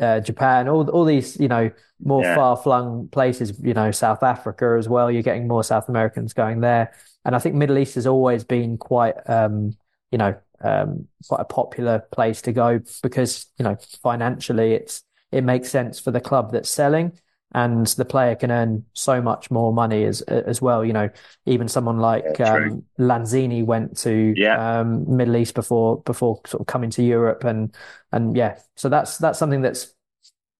uh, 0.00 0.20
Japan, 0.20 0.68
all 0.68 0.88
all 0.90 1.04
these, 1.04 1.38
you 1.38 1.48
know, 1.48 1.70
more 2.00 2.22
yeah. 2.22 2.34
far 2.34 2.56
flung 2.56 3.08
places, 3.08 3.52
you 3.62 3.74
know, 3.74 3.90
South 3.90 4.22
Africa 4.22 4.76
as 4.78 4.88
well. 4.88 5.10
You're 5.10 5.22
getting 5.22 5.48
more 5.48 5.64
South 5.64 5.88
Americans 5.88 6.32
going 6.32 6.60
there. 6.60 6.92
And 7.24 7.34
I 7.34 7.38
think 7.38 7.54
Middle 7.54 7.78
East 7.78 7.96
has 7.96 8.06
always 8.06 8.44
been 8.44 8.78
quite, 8.78 9.14
um, 9.28 9.76
you 10.10 10.18
know, 10.18 10.34
um, 10.60 11.06
quite 11.28 11.40
a 11.40 11.44
popular 11.44 12.00
place 12.12 12.42
to 12.42 12.52
go 12.52 12.80
because, 13.02 13.46
you 13.58 13.64
know, 13.64 13.76
financially 14.02 14.72
it's, 14.72 15.02
it 15.30 15.44
makes 15.44 15.68
sense 15.68 16.00
for 16.00 16.10
the 16.10 16.20
club 16.20 16.52
that's 16.52 16.70
selling 16.70 17.12
and 17.52 17.86
the 17.86 18.04
player 18.04 18.34
can 18.34 18.50
earn 18.50 18.84
so 18.92 19.22
much 19.22 19.50
more 19.50 19.72
money 19.72 20.04
as 20.04 20.20
as 20.22 20.60
well. 20.60 20.84
You 20.84 20.92
know, 20.92 21.08
even 21.46 21.68
someone 21.68 21.98
like 21.98 22.38
yeah, 22.38 22.54
um, 22.54 22.84
Lanzini 22.98 23.64
went 23.64 23.96
to 23.98 24.34
yeah. 24.36 24.80
um, 24.80 25.16
Middle 25.16 25.36
East 25.36 25.54
before 25.54 26.02
before 26.02 26.40
sort 26.46 26.60
of 26.60 26.66
coming 26.66 26.90
to 26.90 27.02
Europe, 27.02 27.44
and 27.44 27.74
and 28.12 28.36
yeah, 28.36 28.58
so 28.76 28.88
that's 28.88 29.18
that's 29.18 29.38
something 29.38 29.62
that's 29.62 29.94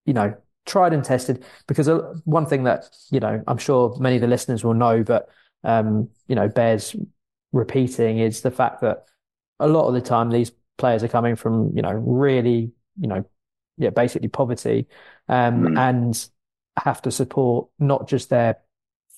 you 0.07 0.15
know 0.15 0.35
tried 0.67 0.93
and 0.93 1.05
tested. 1.05 1.45
Because 1.67 1.89
uh, 1.89 2.15
one 2.25 2.47
thing 2.47 2.65
that 2.65 2.89
you 3.11 3.21
know 3.21 3.43
I'm 3.47 3.59
sure 3.59 3.95
many 3.99 4.17
of 4.17 4.23
the 4.23 4.29
listeners 4.29 4.65
will 4.65 4.75
know, 4.75 5.03
but 5.03 5.29
um, 5.65 6.09
you 6.27 6.35
know 6.35 6.49
bears 6.49 6.97
repeating 7.53 8.19
is 8.19 8.41
the 8.41 8.51
fact 8.51 8.81
that 8.81 9.05
a 9.61 9.69
lot 9.69 9.89
of 9.89 9.95
the 9.95 10.01
time 10.01 10.31
these 10.31 10.53
players 10.79 11.03
are 11.03 11.09
coming 11.09 11.37
from 11.37 11.73
you 11.75 11.83
know 11.83 11.93
really 11.93 12.71
you 13.01 13.09
know 13.09 13.25
yeah 13.77 13.91
basically 13.91 14.29
poverty 14.29 14.87
um, 15.29 15.63
mm. 15.63 15.79
and 15.79 16.29
have 16.85 17.03
to 17.03 17.11
support 17.11 17.69
not 17.79 18.09
just 18.09 18.31
their 18.31 18.59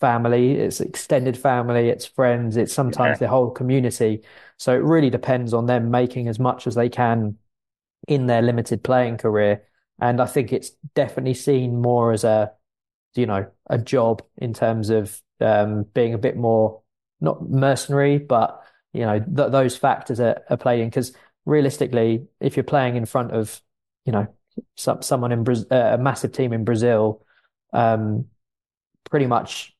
family, 0.00 0.52
it's 0.52 0.80
extended 0.80 1.36
family, 1.36 1.88
it's 1.88 2.06
friends, 2.06 2.56
it's 2.56 2.72
sometimes 2.72 3.16
yeah. 3.16 3.26
the 3.26 3.28
whole 3.28 3.50
community. 3.50 4.22
So 4.56 4.72
it 4.74 4.82
really 4.82 5.10
depends 5.10 5.52
on 5.52 5.66
them 5.66 5.90
making 5.90 6.28
as 6.28 6.38
much 6.38 6.66
as 6.66 6.74
they 6.74 6.88
can 6.88 7.36
in 8.08 8.26
their 8.26 8.42
limited 8.42 8.82
playing 8.82 9.18
career. 9.18 9.62
And 10.00 10.20
I 10.20 10.26
think 10.26 10.52
it's 10.52 10.70
definitely 10.94 11.34
seen 11.34 11.82
more 11.82 12.12
as 12.12 12.24
a, 12.24 12.52
you 13.14 13.26
know, 13.26 13.50
a 13.68 13.78
job 13.78 14.22
in 14.38 14.54
terms 14.54 14.88
of 14.88 15.20
um, 15.40 15.84
being 15.94 16.14
a 16.14 16.18
bit 16.18 16.36
more 16.36 16.82
not 17.20 17.48
mercenary, 17.48 18.18
but 18.18 18.62
you 18.92 19.02
know 19.02 19.20
th 19.20 19.52
those 19.52 19.76
factors 19.76 20.20
are, 20.20 20.42
are 20.50 20.56
playing 20.56 20.88
because 20.88 21.12
realistically, 21.44 22.26
if 22.40 22.56
you're 22.56 22.64
playing 22.64 22.96
in 22.96 23.04
front 23.06 23.32
of 23.32 23.60
you 24.04 24.12
know 24.12 24.26
some, 24.76 25.02
someone 25.02 25.32
in 25.32 25.44
Brazil, 25.44 25.66
uh, 25.70 25.94
a 25.94 25.98
massive 25.98 26.32
team 26.32 26.52
in 26.52 26.64
Brazil, 26.64 27.24
um, 27.72 28.26
pretty 29.10 29.26
much 29.26 29.74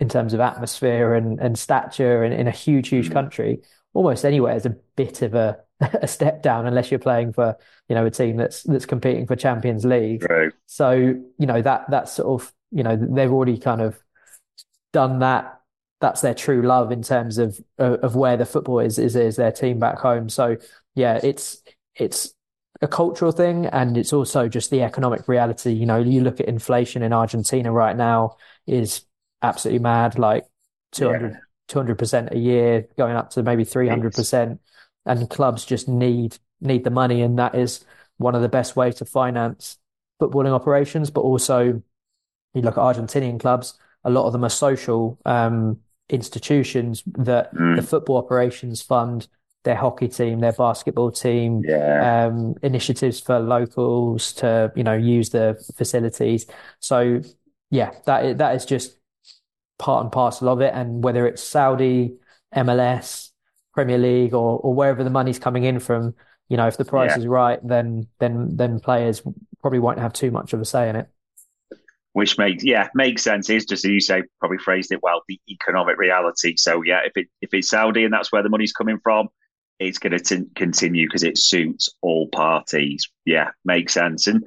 in 0.00 0.08
terms 0.08 0.34
of 0.34 0.40
atmosphere 0.40 1.14
and, 1.14 1.40
and 1.40 1.58
stature 1.58 2.24
and 2.24 2.34
in 2.34 2.48
a 2.48 2.50
huge, 2.50 2.88
huge 2.88 3.10
mm. 3.10 3.12
country, 3.12 3.62
almost 3.92 4.24
anywhere 4.24 4.56
is 4.56 4.66
a 4.66 4.76
bit 4.96 5.22
of 5.22 5.34
a, 5.34 5.58
a 5.80 6.08
step 6.08 6.42
down 6.42 6.66
unless 6.66 6.90
you're 6.90 6.98
playing 6.98 7.32
for, 7.32 7.56
you 7.88 7.94
know, 7.94 8.04
a 8.04 8.10
team 8.10 8.36
that's 8.36 8.62
that's 8.64 8.86
competing 8.86 9.26
for 9.26 9.36
Champions 9.36 9.84
League. 9.84 10.28
Right. 10.28 10.52
So, 10.66 10.92
you 10.92 11.46
know, 11.46 11.62
that 11.62 11.90
that's 11.90 12.12
sort 12.12 12.42
of, 12.42 12.52
you 12.70 12.82
know, 12.82 12.96
they've 12.96 13.32
already 13.32 13.58
kind 13.58 13.80
of 13.80 13.98
done 14.92 15.20
that. 15.20 15.60
That's 16.00 16.20
their 16.20 16.34
true 16.34 16.62
love 16.62 16.92
in 16.92 17.02
terms 17.02 17.38
of 17.38 17.58
of 17.78 18.14
where 18.14 18.36
the 18.36 18.44
football 18.44 18.80
is 18.80 18.98
is 18.98 19.16
is 19.16 19.36
their 19.36 19.52
team 19.52 19.78
back 19.78 19.98
home. 19.98 20.28
So 20.28 20.56
yeah, 20.94 21.18
it's 21.22 21.62
it's 21.94 22.34
a 22.84 22.88
cultural 22.88 23.32
thing 23.32 23.66
and 23.66 23.96
it's 23.96 24.12
also 24.12 24.46
just 24.46 24.70
the 24.70 24.82
economic 24.82 25.26
reality. 25.26 25.72
You 25.72 25.86
know, 25.86 25.98
you 25.98 26.20
look 26.20 26.38
at 26.38 26.46
inflation 26.46 27.02
in 27.02 27.12
Argentina 27.12 27.72
right 27.72 27.96
now 27.96 28.36
is 28.66 29.04
absolutely 29.42 29.80
mad, 29.80 30.18
like 30.18 30.44
200 30.92 31.98
percent 31.98 32.28
a 32.32 32.38
year, 32.38 32.86
going 32.96 33.16
up 33.16 33.30
to 33.30 33.42
maybe 33.42 33.64
three 33.64 33.88
hundred 33.88 34.14
percent, 34.14 34.60
and 35.06 35.28
clubs 35.28 35.64
just 35.64 35.88
need 35.88 36.38
need 36.60 36.84
the 36.84 36.90
money, 36.90 37.22
and 37.22 37.38
that 37.38 37.54
is 37.54 37.84
one 38.18 38.34
of 38.34 38.42
the 38.42 38.48
best 38.48 38.76
ways 38.76 38.96
to 38.96 39.04
finance 39.04 39.78
footballing 40.20 40.52
operations. 40.52 41.10
But 41.10 41.22
also, 41.22 41.82
you 42.54 42.62
look 42.62 42.78
at 42.78 42.82
Argentinian 42.82 43.40
clubs; 43.40 43.78
a 44.04 44.10
lot 44.10 44.26
of 44.26 44.32
them 44.32 44.44
are 44.44 44.50
social 44.50 45.18
um, 45.24 45.80
institutions 46.08 47.02
that 47.06 47.54
mm. 47.54 47.76
the 47.76 47.82
football 47.82 48.18
operations 48.18 48.82
fund 48.82 49.26
their 49.64 49.74
hockey 49.74 50.08
team, 50.08 50.40
their 50.40 50.52
basketball 50.52 51.10
team, 51.10 51.62
yeah. 51.66 52.26
um, 52.26 52.54
initiatives 52.62 53.18
for 53.18 53.38
locals 53.40 54.32
to 54.34 54.70
you 54.76 54.84
know 54.84 54.94
use 54.94 55.30
the 55.30 55.62
facilities. 55.76 56.46
So 56.80 57.22
yeah, 57.70 57.92
that 58.04 58.38
that 58.38 58.54
is 58.54 58.64
just 58.64 58.96
part 59.78 60.04
and 60.04 60.12
parcel 60.12 60.48
of 60.48 60.60
it. 60.60 60.72
And 60.74 61.02
whether 61.02 61.26
it's 61.26 61.42
Saudi, 61.42 62.16
MLS, 62.54 63.30
Premier 63.72 63.98
League, 63.98 64.34
or 64.34 64.58
or 64.58 64.74
wherever 64.74 65.02
the 65.02 65.10
money's 65.10 65.38
coming 65.38 65.64
in 65.64 65.80
from, 65.80 66.14
you 66.48 66.56
know, 66.58 66.66
if 66.66 66.76
the 66.76 66.84
price 66.84 67.12
yeah. 67.12 67.18
is 67.18 67.26
right, 67.26 67.58
then 67.66 68.06
then 68.20 68.56
then 68.56 68.80
players 68.80 69.22
probably 69.62 69.78
won't 69.78 69.98
have 69.98 70.12
too 70.12 70.30
much 70.30 70.52
of 70.52 70.60
a 70.60 70.64
say 70.64 70.90
in 70.90 70.96
it. 70.96 71.08
Which 72.12 72.36
makes 72.36 72.62
yeah 72.62 72.88
makes 72.94 73.22
sense. 73.22 73.48
Is 73.48 73.64
just 73.64 73.86
as 73.86 73.90
you 73.90 74.00
say, 74.00 74.22
probably 74.40 74.58
phrased 74.58 74.92
it 74.92 75.02
well. 75.02 75.22
The 75.26 75.40
economic 75.48 75.96
reality. 75.96 76.56
So 76.56 76.82
yeah, 76.82 77.00
if 77.04 77.12
it 77.16 77.28
if 77.40 77.54
it's 77.54 77.70
Saudi 77.70 78.04
and 78.04 78.12
that's 78.12 78.30
where 78.30 78.42
the 78.42 78.50
money's 78.50 78.74
coming 78.74 79.00
from, 79.02 79.28
it's 79.78 79.98
going 79.98 80.16
to 80.16 80.46
continue 80.54 81.06
because 81.06 81.24
it 81.24 81.38
suits 81.38 81.88
all 82.00 82.28
parties. 82.28 83.08
Yeah, 83.24 83.50
makes 83.64 83.92
sense. 83.92 84.26
And 84.26 84.44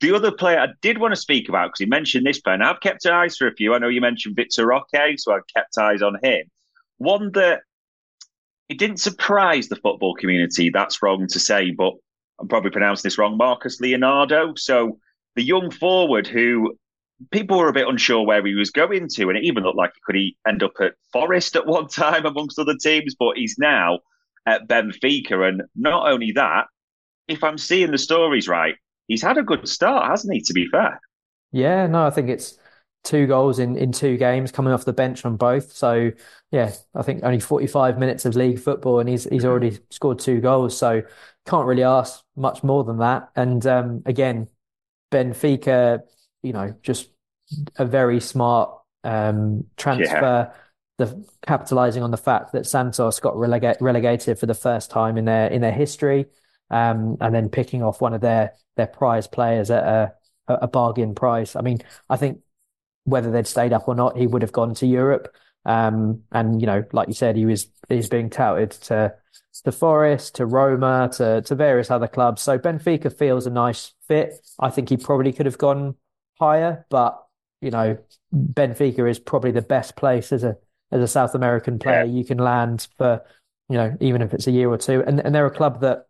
the 0.00 0.14
other 0.14 0.32
player 0.32 0.60
I 0.60 0.68
did 0.82 0.98
want 0.98 1.12
to 1.12 1.20
speak 1.20 1.48
about 1.48 1.68
because 1.68 1.80
he 1.80 1.86
mentioned 1.86 2.26
this 2.26 2.40
player, 2.40 2.54
and 2.54 2.64
I've 2.64 2.80
kept 2.80 3.06
eyes 3.06 3.36
for 3.36 3.48
a 3.48 3.54
few. 3.54 3.74
I 3.74 3.78
know 3.78 3.88
you 3.88 4.00
mentioned 4.00 4.36
Vitor 4.36 4.66
Roque, 4.66 5.18
so 5.18 5.32
I've 5.32 5.46
kept 5.54 5.78
eyes 5.78 6.02
on 6.02 6.16
him. 6.22 6.44
One 6.98 7.32
that 7.32 7.60
it 8.68 8.78
didn't 8.78 8.98
surprise 8.98 9.68
the 9.68 9.76
football 9.76 10.14
community. 10.14 10.70
That's 10.70 11.02
wrong 11.02 11.26
to 11.28 11.40
say, 11.40 11.70
but 11.70 11.94
I'm 12.38 12.48
probably 12.48 12.70
pronouncing 12.70 13.08
this 13.08 13.18
wrong. 13.18 13.36
Marcos 13.36 13.80
Leonardo. 13.80 14.54
So 14.56 14.98
the 15.36 15.42
young 15.42 15.70
forward 15.70 16.26
who 16.26 16.76
people 17.30 17.58
were 17.58 17.68
a 17.68 17.72
bit 17.72 17.88
unsure 17.88 18.24
where 18.24 18.44
he 18.44 18.54
was 18.54 18.70
going 18.70 19.08
to, 19.08 19.28
and 19.28 19.38
it 19.38 19.44
even 19.44 19.64
looked 19.64 19.76
like 19.76 19.92
he 19.94 20.34
could 20.44 20.50
end 20.50 20.62
up 20.62 20.72
at 20.80 20.94
Forest 21.12 21.56
at 21.56 21.66
one 21.66 21.88
time 21.88 22.26
amongst 22.26 22.58
other 22.58 22.76
teams, 22.80 23.14
but 23.18 23.36
he's 23.36 23.56
now 23.58 23.98
at 24.48 24.66
Benfica. 24.66 25.48
And 25.48 25.62
not 25.76 26.10
only 26.10 26.32
that, 26.32 26.66
if 27.28 27.44
I'm 27.44 27.58
seeing 27.58 27.90
the 27.90 27.98
stories 27.98 28.48
right, 28.48 28.76
he's 29.06 29.22
had 29.22 29.38
a 29.38 29.42
good 29.42 29.68
start, 29.68 30.08
hasn't 30.08 30.32
he? 30.32 30.40
To 30.40 30.52
be 30.52 30.66
fair. 30.66 31.00
Yeah, 31.52 31.86
no, 31.86 32.06
I 32.06 32.10
think 32.10 32.28
it's 32.28 32.58
two 33.04 33.26
goals 33.26 33.58
in 33.58 33.76
in 33.76 33.92
two 33.92 34.16
games 34.16 34.50
coming 34.50 34.72
off 34.72 34.84
the 34.84 34.92
bench 34.92 35.24
on 35.24 35.36
both. 35.36 35.72
So 35.72 36.10
yeah, 36.50 36.72
I 36.94 37.02
think 37.02 37.22
only 37.22 37.40
45 37.40 37.98
minutes 37.98 38.24
of 38.24 38.36
league 38.36 38.58
football 38.58 39.00
and 39.00 39.08
he's 39.08 39.24
he's 39.24 39.44
already 39.44 39.78
scored 39.90 40.18
two 40.18 40.40
goals. 40.40 40.76
So 40.76 41.02
can't 41.46 41.66
really 41.66 41.84
ask 41.84 42.22
much 42.36 42.62
more 42.62 42.84
than 42.84 42.98
that. 42.98 43.30
And 43.36 43.66
um, 43.66 44.02
again, 44.04 44.48
Benfica, 45.10 46.00
you 46.42 46.52
know, 46.52 46.74
just 46.82 47.10
a 47.76 47.86
very 47.86 48.20
smart 48.20 48.70
um, 49.04 49.64
transfer. 49.76 50.52
Yeah. 50.52 50.54
The 50.98 51.24
capitalizing 51.46 52.02
on 52.02 52.10
the 52.10 52.16
fact 52.16 52.52
that 52.52 52.66
Santos 52.66 53.20
got 53.20 53.34
relega- 53.34 53.76
relegated 53.80 54.38
for 54.38 54.46
the 54.46 54.54
first 54.54 54.90
time 54.90 55.16
in 55.16 55.24
their 55.24 55.48
in 55.48 55.60
their 55.60 55.72
history, 55.72 56.26
um, 56.70 57.16
and 57.20 57.34
then 57.34 57.48
picking 57.48 57.82
off 57.82 58.00
one 58.00 58.14
of 58.14 58.20
their 58.20 58.54
their 58.76 58.88
prize 58.88 59.26
players 59.26 59.70
at 59.70 59.84
a, 59.84 60.12
a 60.48 60.68
bargain 60.68 61.14
price. 61.14 61.54
I 61.54 61.60
mean, 61.60 61.78
I 62.10 62.16
think 62.16 62.40
whether 63.04 63.30
they'd 63.30 63.46
stayed 63.46 63.72
up 63.72 63.88
or 63.88 63.94
not, 63.94 64.16
he 64.16 64.26
would 64.26 64.42
have 64.42 64.52
gone 64.52 64.74
to 64.74 64.86
Europe. 64.86 65.34
Um, 65.64 66.22
and 66.32 66.60
you 66.60 66.66
know, 66.66 66.84
like 66.92 67.08
you 67.08 67.14
said, 67.14 67.36
he 67.36 67.46
was 67.46 67.68
he's 67.88 68.08
being 68.08 68.30
touted 68.30 68.72
to 68.72 69.14
to 69.64 69.72
Forest, 69.72 70.36
to 70.36 70.46
Roma, 70.46 71.10
to 71.14 71.42
to 71.42 71.54
various 71.54 71.90
other 71.90 72.08
clubs. 72.08 72.42
So 72.42 72.58
Benfica 72.58 73.16
feels 73.16 73.46
a 73.46 73.50
nice 73.50 73.92
fit. 74.06 74.34
I 74.58 74.70
think 74.70 74.88
he 74.88 74.96
probably 74.96 75.32
could 75.32 75.46
have 75.46 75.58
gone 75.58 75.96
higher, 76.38 76.86
but 76.90 77.24
you 77.60 77.70
know, 77.70 77.98
Benfica 78.34 79.08
is 79.10 79.18
probably 79.18 79.50
the 79.50 79.62
best 79.62 79.96
place 79.96 80.32
as 80.32 80.44
a 80.44 80.56
as 80.90 81.02
a 81.02 81.08
South 81.08 81.34
American 81.34 81.78
player 81.78 82.04
yeah. 82.04 82.12
you 82.12 82.24
can 82.24 82.38
land 82.38 82.88
for, 82.96 83.22
you 83.68 83.76
know, 83.76 83.96
even 84.00 84.22
if 84.22 84.32
it's 84.32 84.46
a 84.46 84.50
year 84.50 84.68
or 84.68 84.78
two. 84.78 85.02
And 85.06 85.20
and 85.20 85.34
they're 85.34 85.46
a 85.46 85.50
club 85.50 85.80
that 85.80 86.06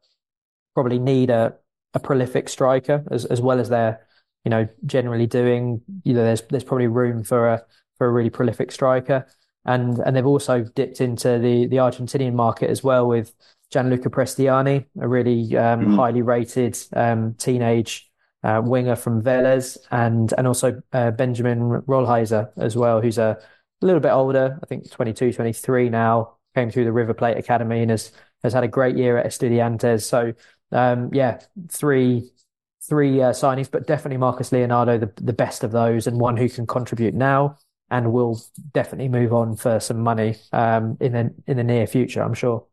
probably 0.75 0.99
need 0.99 1.31
a 1.31 1.55
a 1.95 2.01
prolific 2.01 2.49
striker 2.49 3.05
as 3.11 3.25
as 3.25 3.41
well 3.41 3.59
as 3.59 3.69
they're 3.69 4.01
you 4.45 4.51
know 4.51 4.69
generally 4.87 5.27
doing. 5.27 5.83
You 6.05 6.15
know, 6.15 6.23
there's 6.23 6.43
there's 6.43 6.65
probably 6.65 6.87
room 6.87 7.25
for 7.25 7.49
a 7.49 7.63
for 7.97 8.07
a 8.07 8.11
really 8.11 8.31
prolific 8.31 8.73
striker, 8.73 9.27
and 9.65 9.99
and 9.99 10.17
they've 10.17 10.27
also 10.27 10.65
dipped 10.65 11.01
into 11.01 11.39
the 11.39 11.67
the 11.67 11.77
Argentinian 11.77 12.35
market 12.35 12.71
as 12.71 12.83
well 12.83 13.07
with 13.07 13.35
Gianluca 13.71 14.11
Prestiani, 14.11 14.87
a 15.01 15.09
really 15.09 15.57
um, 15.57 15.87
mm. 15.87 15.97
highly 15.97 16.23
rated 16.23 16.79
um, 16.95 17.35
teenage 17.35 18.11
uh, 18.43 18.63
winger 18.65 18.97
from 18.97 19.23
Vélez, 19.23 19.77
and 19.91 20.33
and 20.39 20.47
also 20.47 20.81
uh, 20.93 21.11
Benjamin 21.11 21.83
Rollheiser 21.83 22.51
as 22.57 22.77
well, 22.77 23.01
who's 23.01 23.19
a 23.19 23.39
little 23.87 24.01
bit 24.01 24.13
older, 24.13 24.59
I 24.63 24.67
think 24.67 24.91
22, 24.91 25.33
23 25.33 25.89
now, 25.89 26.37
came 26.55 26.71
through 26.71 26.85
the 26.85 26.93
River 26.93 27.15
Plate 27.15 27.37
Academy 27.37 27.83
and 27.83 27.91
has 27.91 28.13
has 28.43 28.53
had 28.53 28.65
a 28.65 28.69
great 28.69 28.97
year 28.97 29.19
at 29.19 29.27
Estudiantes. 29.27 30.03
So 30.03 30.33
um, 30.73 31.11
yeah, 31.13 31.41
three 31.71 32.31
three 32.89 33.21
uh, 33.21 33.33
signings, 33.33 33.71
but 33.71 33.87
definitely 33.87 34.19
Marcos 34.19 34.53
Leonardo, 34.53 34.99
the 34.99 35.13
the 35.17 35.33
best 35.33 35.65
of 35.65 35.73
those, 35.73 36.07
and 36.07 36.19
one 36.19 36.37
who 36.37 36.49
can 36.49 36.67
contribute 36.67 37.15
now 37.15 37.57
and 37.91 38.13
will 38.13 38.41
definitely 38.73 39.09
move 39.09 39.33
on 39.33 39.57
for 39.57 39.81
some 39.81 40.01
money 40.01 40.37
um, 40.53 40.97
in 41.01 41.13
the 41.13 41.35
in 41.47 41.57
the 41.57 41.65
near 41.65 41.87
future. 41.87 42.23
I'm 42.23 42.35
sure. 42.35 42.67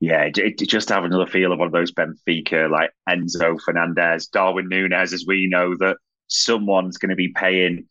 Yeah, 0.00 0.22
it, 0.22 0.36
it, 0.36 0.58
just 0.58 0.88
have 0.88 1.04
another 1.04 1.26
feel 1.26 1.52
of 1.52 1.60
one 1.60 1.66
of 1.66 1.72
those 1.72 1.92
Benfica 1.92 2.68
like 2.68 2.90
Enzo 3.08 3.60
Fernandez, 3.64 4.26
Darwin 4.26 4.68
Nunez, 4.68 5.12
as 5.12 5.24
we 5.26 5.46
know 5.46 5.76
that 5.78 5.96
someone's 6.26 6.98
going 6.98 7.10
to 7.10 7.16
be 7.16 7.28
paying 7.28 7.86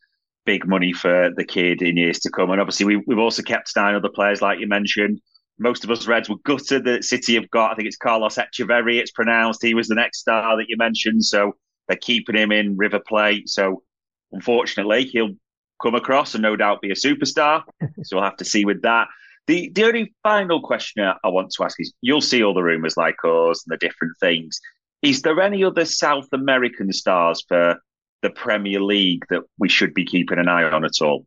big 0.46 0.68
money 0.68 0.94
for 0.94 1.30
the 1.36 1.46
kid 1.46 1.82
in 1.82 1.98
years 1.98 2.20
to 2.20 2.30
come. 2.30 2.52
And 2.52 2.60
obviously, 2.60 2.86
we, 2.86 3.04
we've 3.08 3.20
also 3.20 3.44
kept 3.44 3.72
an 3.76 3.84
eye 3.84 3.90
on 3.90 3.96
other 3.96 4.10
players, 4.10 4.42
like 4.42 4.60
you 4.60 4.68
mentioned 4.68 5.22
most 5.62 5.84
of 5.84 5.92
us 5.92 6.08
Reds 6.08 6.28
were 6.28 6.38
gutted 6.44 6.86
that 6.86 7.04
City 7.04 7.36
have 7.36 7.50
got. 7.52 7.72
I 7.72 7.76
think 7.76 7.88
it's 7.88 7.98
Carlos 7.98 8.36
Echeverri. 8.36 9.00
It's 9.00 9.12
pronounced. 9.12 9.64
He 9.64 9.76
was 9.76 9.88
the 9.88 9.96
next 9.96 10.20
star 10.20 10.58
that 10.58 10.68
you 10.68 10.76
mentioned, 10.76 11.24
so 11.24 11.56
they're 11.88 11.98
keeping 11.98 12.36
him 12.36 12.52
in 12.52 12.78
River 12.78 13.00
Plate. 13.00 13.48
So 13.48 13.84
unfortunately, 14.32 15.06
he'll 15.06 15.36
come 15.82 15.94
across 15.94 16.34
and 16.34 16.42
no 16.42 16.56
doubt 16.56 16.82
be 16.82 16.92
a 16.92 16.96
superstar. 16.96 17.64
so 18.04 18.18
we'll 18.18 18.24
have 18.24 18.38
to 18.38 18.46
see 18.46 18.66
with 18.66 18.82
that. 18.82 19.08
The 19.48 19.70
the 19.74 19.86
only 19.86 20.14
final 20.24 20.62
question 20.62 21.04
I 21.04 21.28
want 21.28 21.52
to 21.52 21.64
ask 21.64 21.80
is: 21.80 21.94
you'll 22.02 22.22
see 22.22 22.44
all 22.44 22.56
the 22.56 22.64
rumours 22.64 22.98
like 22.98 23.18
us 23.24 23.64
and 23.64 23.72
the 23.72 23.78
different 23.78 24.14
things. 24.20 24.60
Is 25.04 25.22
there 25.22 25.40
any 25.42 25.64
other 25.64 25.86
South 25.86 26.28
American 26.32 26.92
stars 26.92 27.44
for 27.48 27.78
the 28.22 28.30
Premier 28.30 28.82
League 28.82 29.26
that 29.30 29.44
we 29.58 29.70
should 29.70 29.94
be 29.94 30.06
keeping 30.06 30.40
an 30.40 30.48
eye 30.48 30.64
on 30.64 30.86
at 30.86 31.02
all? 31.02 31.26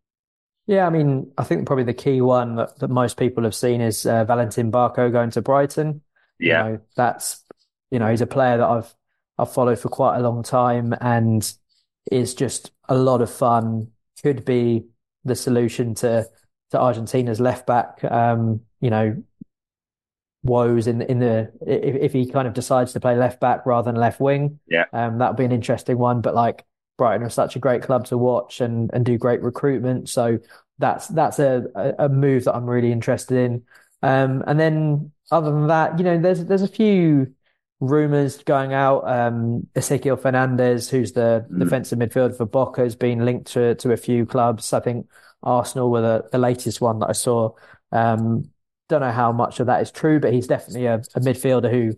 Yeah, 0.67 0.87
I 0.87 0.91
mean, 0.91 1.31
I 1.37 1.45
think 1.45 1.67
probably 1.67 1.85
the 1.85 1.93
key 1.93 2.21
one 2.21 2.57
that, 2.57 2.79
that 2.79 2.89
most 2.89 3.19
people 3.19 3.45
have 3.45 3.55
seen 3.55 3.81
is 3.81 4.07
uh, 4.07 4.25
Valentin 4.25 4.73
Barco 4.73 5.13
going 5.13 5.31
to 5.33 5.43
Brighton. 5.43 6.01
Yeah, 6.39 6.67
you 6.67 6.73
know, 6.73 6.81
that's 6.97 7.43
you 7.91 7.99
know 7.99 8.11
he's 8.11 8.23
a 8.23 8.27
player 8.27 8.57
that 8.59 8.67
I've 8.67 8.95
I've 9.39 9.53
followed 9.53 9.79
for 9.79 9.89
quite 9.89 10.17
a 10.17 10.23
long 10.23 10.43
time 10.43 10.95
and 11.01 11.53
is 12.11 12.35
just 12.35 12.71
a 12.89 12.95
lot 12.95 13.21
of 13.21 13.31
fun. 13.31 13.89
Could 14.23 14.45
be 14.45 14.87
the 15.25 15.35
solution 15.35 15.95
to 15.97 16.27
to 16.71 16.81
Argentina's 16.81 17.41
left 17.41 17.67
back. 17.67 18.03
Um, 18.05 18.63
you 18.81 18.91
know, 18.91 19.23
woes 20.43 20.87
in 20.87 21.03
in 21.03 21.19
the 21.19 21.53
if, 21.67 21.97
if 21.97 22.13
he 22.13 22.31
kind 22.31 22.49
of 22.49 22.55
decides 22.55 22.95
to 22.95 23.01
play 23.01 23.17
left 23.17 23.39
back 23.39 23.67
rather 23.67 23.93
than 23.93 24.01
left 24.01 24.19
wing. 24.19 24.61
Yeah, 24.67 24.85
um, 24.95 25.19
that 25.19 25.31
would 25.31 25.37
be 25.37 25.45
an 25.45 25.53
interesting 25.53 25.99
one. 25.99 26.23
But 26.23 26.35
like 26.35 26.65
Brighton 26.97 27.27
are 27.27 27.31
such 27.31 27.57
a 27.57 27.59
great 27.59 27.83
club 27.83 28.07
to 28.07 28.19
watch 28.19 28.61
and 28.61 28.91
and 28.93 29.05
do 29.05 29.19
great 29.19 29.43
recruitment. 29.43 30.09
So 30.09 30.39
that's 30.79 31.09
that's 31.09 31.39
a, 31.39 31.65
a 31.99 32.09
move 32.09 32.45
that 32.45 32.55
I'm 32.55 32.67
really 32.67 32.93
interested 32.93 33.39
in. 33.39 33.63
Um, 34.03 34.45
and 34.47 34.59
then 34.59 35.13
other 35.31 35.51
than 35.51 35.69
that, 35.69 35.99
you 35.99 36.05
know, 36.05 36.19
there's 36.19 36.45
there's 36.45 36.63
a 36.63 36.69
few 36.69 37.35
rumors 37.81 38.43
going 38.43 38.73
out. 38.73 39.09
Um, 39.09 39.67
Ezequiel 39.75 40.21
Fernandez, 40.21 40.91
who's 40.91 41.13
the 41.13 41.47
mm. 41.51 41.59
defensive 41.59 41.99
midfielder 41.99 42.37
for 42.37 42.47
Boca, 42.47 42.83
has 42.83 42.97
been 42.97 43.25
linked 43.25 43.53
to 43.53 43.75
to 43.77 43.93
a 43.93 43.97
few 43.97 44.27
clubs. 44.27 44.73
I 44.73 44.81
think 44.81 45.07
Arsenal 45.43 45.91
were 45.91 46.01
the, 46.01 46.29
the 46.33 46.39
latest 46.39 46.81
one 46.81 46.99
that 47.01 47.09
I 47.09 47.13
saw. 47.13 47.51
Um, 47.93 48.51
don't 48.89 49.01
know 49.01 49.13
how 49.13 49.33
much 49.33 49.61
of 49.61 49.67
that 49.67 49.81
is 49.81 49.91
true, 49.91 50.21
but 50.21 50.33
he's 50.33 50.47
definitely 50.47 50.87
a, 50.87 50.97
a 51.15 51.21
midfielder 51.21 51.71
who 51.71 51.97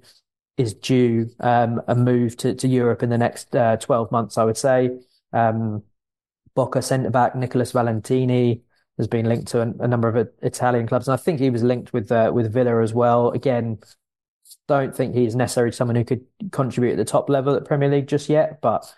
is 0.57 0.75
due 0.75 1.31
um, 1.41 1.83
a 1.87 1.95
move 1.95 2.37
to, 2.39 2.55
to 2.55 2.69
Europe 2.69 3.03
in 3.03 3.11
the 3.11 3.19
next 3.19 3.55
uh, 3.55 3.77
12 3.77 4.11
months, 4.11 4.39
I 4.39 4.45
would 4.45 4.57
say. 4.57 4.91
Um, 5.33 5.83
Boca 6.55 6.81
centre 6.81 7.11
back 7.11 7.35
Nicholas 7.35 7.73
Valentini 7.73 8.63
has 8.97 9.07
been 9.07 9.27
linked 9.27 9.49
to 9.49 9.61
a, 9.61 9.75
a, 9.81 9.89
number 9.89 10.09
of 10.09 10.29
Italian 10.41 10.87
clubs, 10.87 11.07
and 11.07 11.13
I 11.13 11.19
think 11.19 11.39
he 11.39 11.51
was 11.51 11.63
linked 11.63 11.93
with 11.93 12.11
uh, 12.11 12.31
with 12.35 12.51
Villa 12.51 12.83
as 12.83 12.95
well. 12.95 13.31
Again, 13.31 13.79
don't 14.67 14.97
think 14.97 15.15
he's 15.15 15.37
necessarily 15.37 15.73
someone 15.73 15.97
who 15.97 16.05
could 16.05 16.25
contribute 16.53 16.93
at 16.93 16.97
the 16.97 17.05
top 17.05 17.29
level 17.29 17.55
at 17.55 17.63
the 17.63 17.69
Premier 17.69 17.91
League 17.91 18.09
just 18.09 18.31
yet, 18.31 18.61
but 18.63 18.91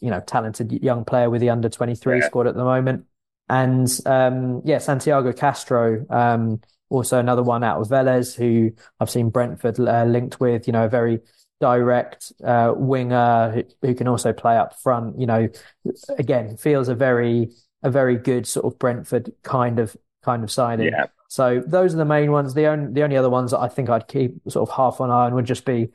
you 0.00 0.10
know, 0.10 0.20
talented 0.20 0.72
young 0.82 1.04
player 1.04 1.30
with 1.30 1.40
the 1.40 1.50
under 1.50 1.68
23 1.68 2.18
yeah. 2.18 2.26
squad 2.26 2.46
at 2.46 2.54
the 2.54 2.64
moment. 2.64 3.04
And 3.48 3.88
um, 4.06 4.62
yeah, 4.64 4.78
Santiago 4.78 5.32
Castro, 5.32 6.04
um, 6.08 6.60
also 6.90 7.18
another 7.18 7.42
one 7.42 7.64
out 7.64 7.80
of 7.80 7.88
Vélez, 7.88 8.34
who 8.34 8.72
I've 9.00 9.10
seen 9.10 9.30
Brentford 9.30 9.78
uh, 9.80 10.04
linked 10.04 10.40
with. 10.40 10.66
You 10.66 10.72
know, 10.72 10.84
a 10.84 10.88
very 10.88 11.20
direct 11.60 12.32
uh, 12.44 12.74
winger 12.76 13.52
who, 13.52 13.64
who, 13.82 13.94
can 13.94 14.08
also 14.08 14.32
play 14.32 14.56
up 14.56 14.78
front. 14.80 15.18
You 15.18 15.26
know, 15.26 15.48
again, 16.18 16.56
feels 16.56 16.88
a 16.88 16.94
very 16.94 17.50
a 17.82 17.90
very 17.90 18.16
good 18.16 18.46
sort 18.46 18.66
of 18.66 18.78
Brentford 18.78 19.32
kind 19.42 19.78
of 19.78 19.96
kind 20.22 20.42
of 20.42 20.50
signing. 20.50 20.86
Yeah. 20.86 21.06
So 21.28 21.62
those 21.66 21.94
are 21.94 21.98
the 21.98 22.04
main 22.04 22.30
ones. 22.32 22.54
The 22.54 22.66
only 22.66 22.92
the 22.92 23.02
only 23.02 23.16
other 23.16 23.30
ones 23.30 23.50
that 23.50 23.58
I 23.58 23.68
think 23.68 23.90
I'd 23.90 24.08
keep 24.08 24.34
sort 24.48 24.68
of 24.68 24.76
half 24.76 25.00
on 25.00 25.10
eye 25.10 25.26
on 25.26 25.34
would 25.34 25.46
just 25.46 25.64
be 25.64 25.88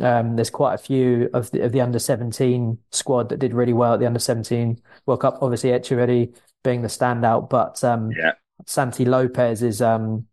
um, 0.00 0.36
there's 0.36 0.50
quite 0.50 0.74
a 0.74 0.78
few 0.78 1.28
of 1.34 1.50
the 1.50 1.60
of 1.60 1.72
the 1.72 1.80
under 1.80 1.98
seventeen 1.98 2.78
squad 2.90 3.28
that 3.28 3.38
did 3.38 3.52
really 3.52 3.72
well 3.72 3.94
at 3.94 4.00
the 4.00 4.06
under 4.06 4.18
seventeen 4.18 4.80
World 5.04 5.20
Cup. 5.20 5.38
Obviously, 5.42 5.70
Echeverri 5.70 6.34
being 6.64 6.82
the 6.82 6.88
standout, 6.88 7.50
but 7.50 7.82
um, 7.84 8.10
yeah. 8.10 8.32
Santi 8.64 9.04
Lopez 9.04 9.62
is 9.62 9.82
um, 9.82 10.26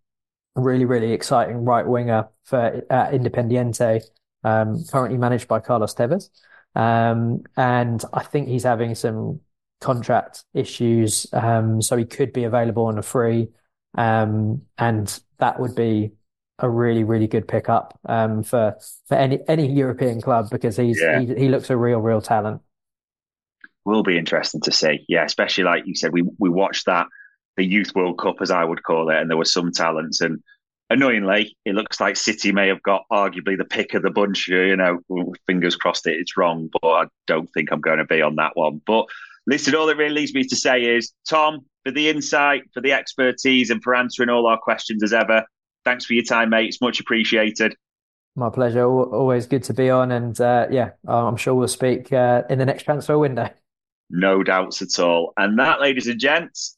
really 0.56 0.86
really 0.86 1.14
exciting 1.14 1.66
right 1.66 1.86
winger 1.86 2.28
for 2.44 2.84
uh, 2.90 3.08
Independiente, 3.10 4.04
um, 4.44 4.84
currently 4.92 5.18
managed 5.18 5.48
by 5.48 5.60
Carlos 5.60 5.94
Tevez, 5.94 6.30
um, 6.76 7.44
and 7.58 8.04
I 8.14 8.24
think 8.24 8.48
he's 8.48 8.64
having 8.64 8.96
some 8.96 9.40
contract 9.82 10.44
issues, 10.54 11.28
um, 11.34 11.82
so 11.82 11.98
he 11.98 12.06
could 12.06 12.34
be 12.34 12.44
available 12.44 12.86
on 12.86 12.98
a 12.98 13.04
free, 13.04 13.50
um, 13.98 14.62
and 14.78 15.20
that 15.40 15.60
would 15.60 15.76
be 15.76 16.12
a 16.60 16.70
really 16.70 17.04
really 17.04 17.28
good 17.28 17.48
pickup 17.48 18.00
um, 18.06 18.44
for 18.44 18.78
for 19.08 19.16
any 19.16 19.40
any 19.48 19.72
European 19.72 20.22
club 20.22 20.50
because 20.52 20.78
he's 20.78 21.02
yeah. 21.02 21.20
he, 21.20 21.34
he 21.34 21.50
looks 21.50 21.70
a 21.70 21.78
real 21.78 22.00
real 22.00 22.22
talent 22.22 22.62
will 23.86 24.04
be 24.04 24.18
interesting 24.18 24.62
to 24.62 24.72
see. 24.72 25.06
Yeah, 25.08 25.26
especially 25.26 25.66
like 25.66 25.86
you 25.86 25.96
said, 25.96 26.14
we 26.14 26.24
we 26.38 26.50
watched 26.50 26.86
that 26.86 27.08
the 27.58 27.66
Youth 27.66 27.94
World 27.96 28.18
Cup, 28.18 28.38
as 28.42 28.52
I 28.52 28.64
would 28.64 28.84
call 28.84 29.10
it, 29.10 29.18
and 29.18 29.30
there 29.30 29.38
were 29.38 29.46
some 29.46 29.72
talents. 29.72 30.22
And 30.22 30.42
annoyingly, 30.90 31.56
it 31.66 31.76
looks 31.76 32.00
like 32.00 32.16
City 32.16 32.52
may 32.52 32.68
have 32.68 32.84
got 32.84 33.04
arguably 33.12 33.58
the 33.58 33.66
pick 33.66 33.94
of 33.94 34.04
the 34.04 34.10
bunch. 34.10 34.48
You 34.48 34.76
know, 34.76 35.00
fingers 35.48 35.76
crossed 35.76 36.08
it, 36.08 36.18
it's 36.20 36.38
wrong, 36.38 36.70
but 36.82 36.88
I 36.88 37.06
don't 37.28 37.52
think 37.54 37.72
I'm 37.72 37.82
going 37.82 38.00
to 38.00 38.06
be 38.06 38.22
on 38.22 38.36
that 38.38 38.52
one. 38.56 38.82
But 38.86 39.06
listen, 39.48 39.76
all 39.76 39.90
it 39.90 39.98
really 39.98 40.16
leaves 40.16 40.34
me 40.34 40.44
to 40.46 40.56
say 40.56 40.82
is, 40.82 41.14
Tom, 41.30 41.66
for 41.84 41.92
the 41.92 42.10
insight, 42.10 42.64
for 42.74 42.82
the 42.82 42.94
expertise, 42.94 43.70
and 43.70 43.84
for 43.84 43.96
answering 43.96 44.30
all 44.30 44.48
our 44.48 44.58
questions 44.58 45.04
as 45.04 45.14
ever. 45.14 45.46
Thanks 45.86 46.06
for 46.06 46.14
your 46.14 46.24
time, 46.24 46.50
mate. 46.50 46.68
It's 46.68 46.82
much 46.82 47.00
appreciated. 47.00 47.76
My 48.36 48.50
pleasure. 48.50 48.86
Always 48.86 49.46
good 49.46 49.64
to 49.66 49.74
be 49.74 49.90
on, 49.92 50.12
and 50.12 50.40
uh, 50.42 50.68
yeah, 50.72 50.92
I'm 51.08 51.36
sure 51.36 51.54
we'll 51.54 51.68
speak 51.68 52.12
uh, 52.12 52.44
in 52.50 52.58
the 52.58 52.66
next 52.66 52.84
transfer 52.84 53.18
window. 53.18 53.50
No 54.10 54.44
doubts 54.44 54.82
at 54.82 54.98
all. 55.00 55.34
And 55.38 55.60
that, 55.60 55.82
ladies 55.82 56.08
and 56.08 56.20
gents, 56.20 56.78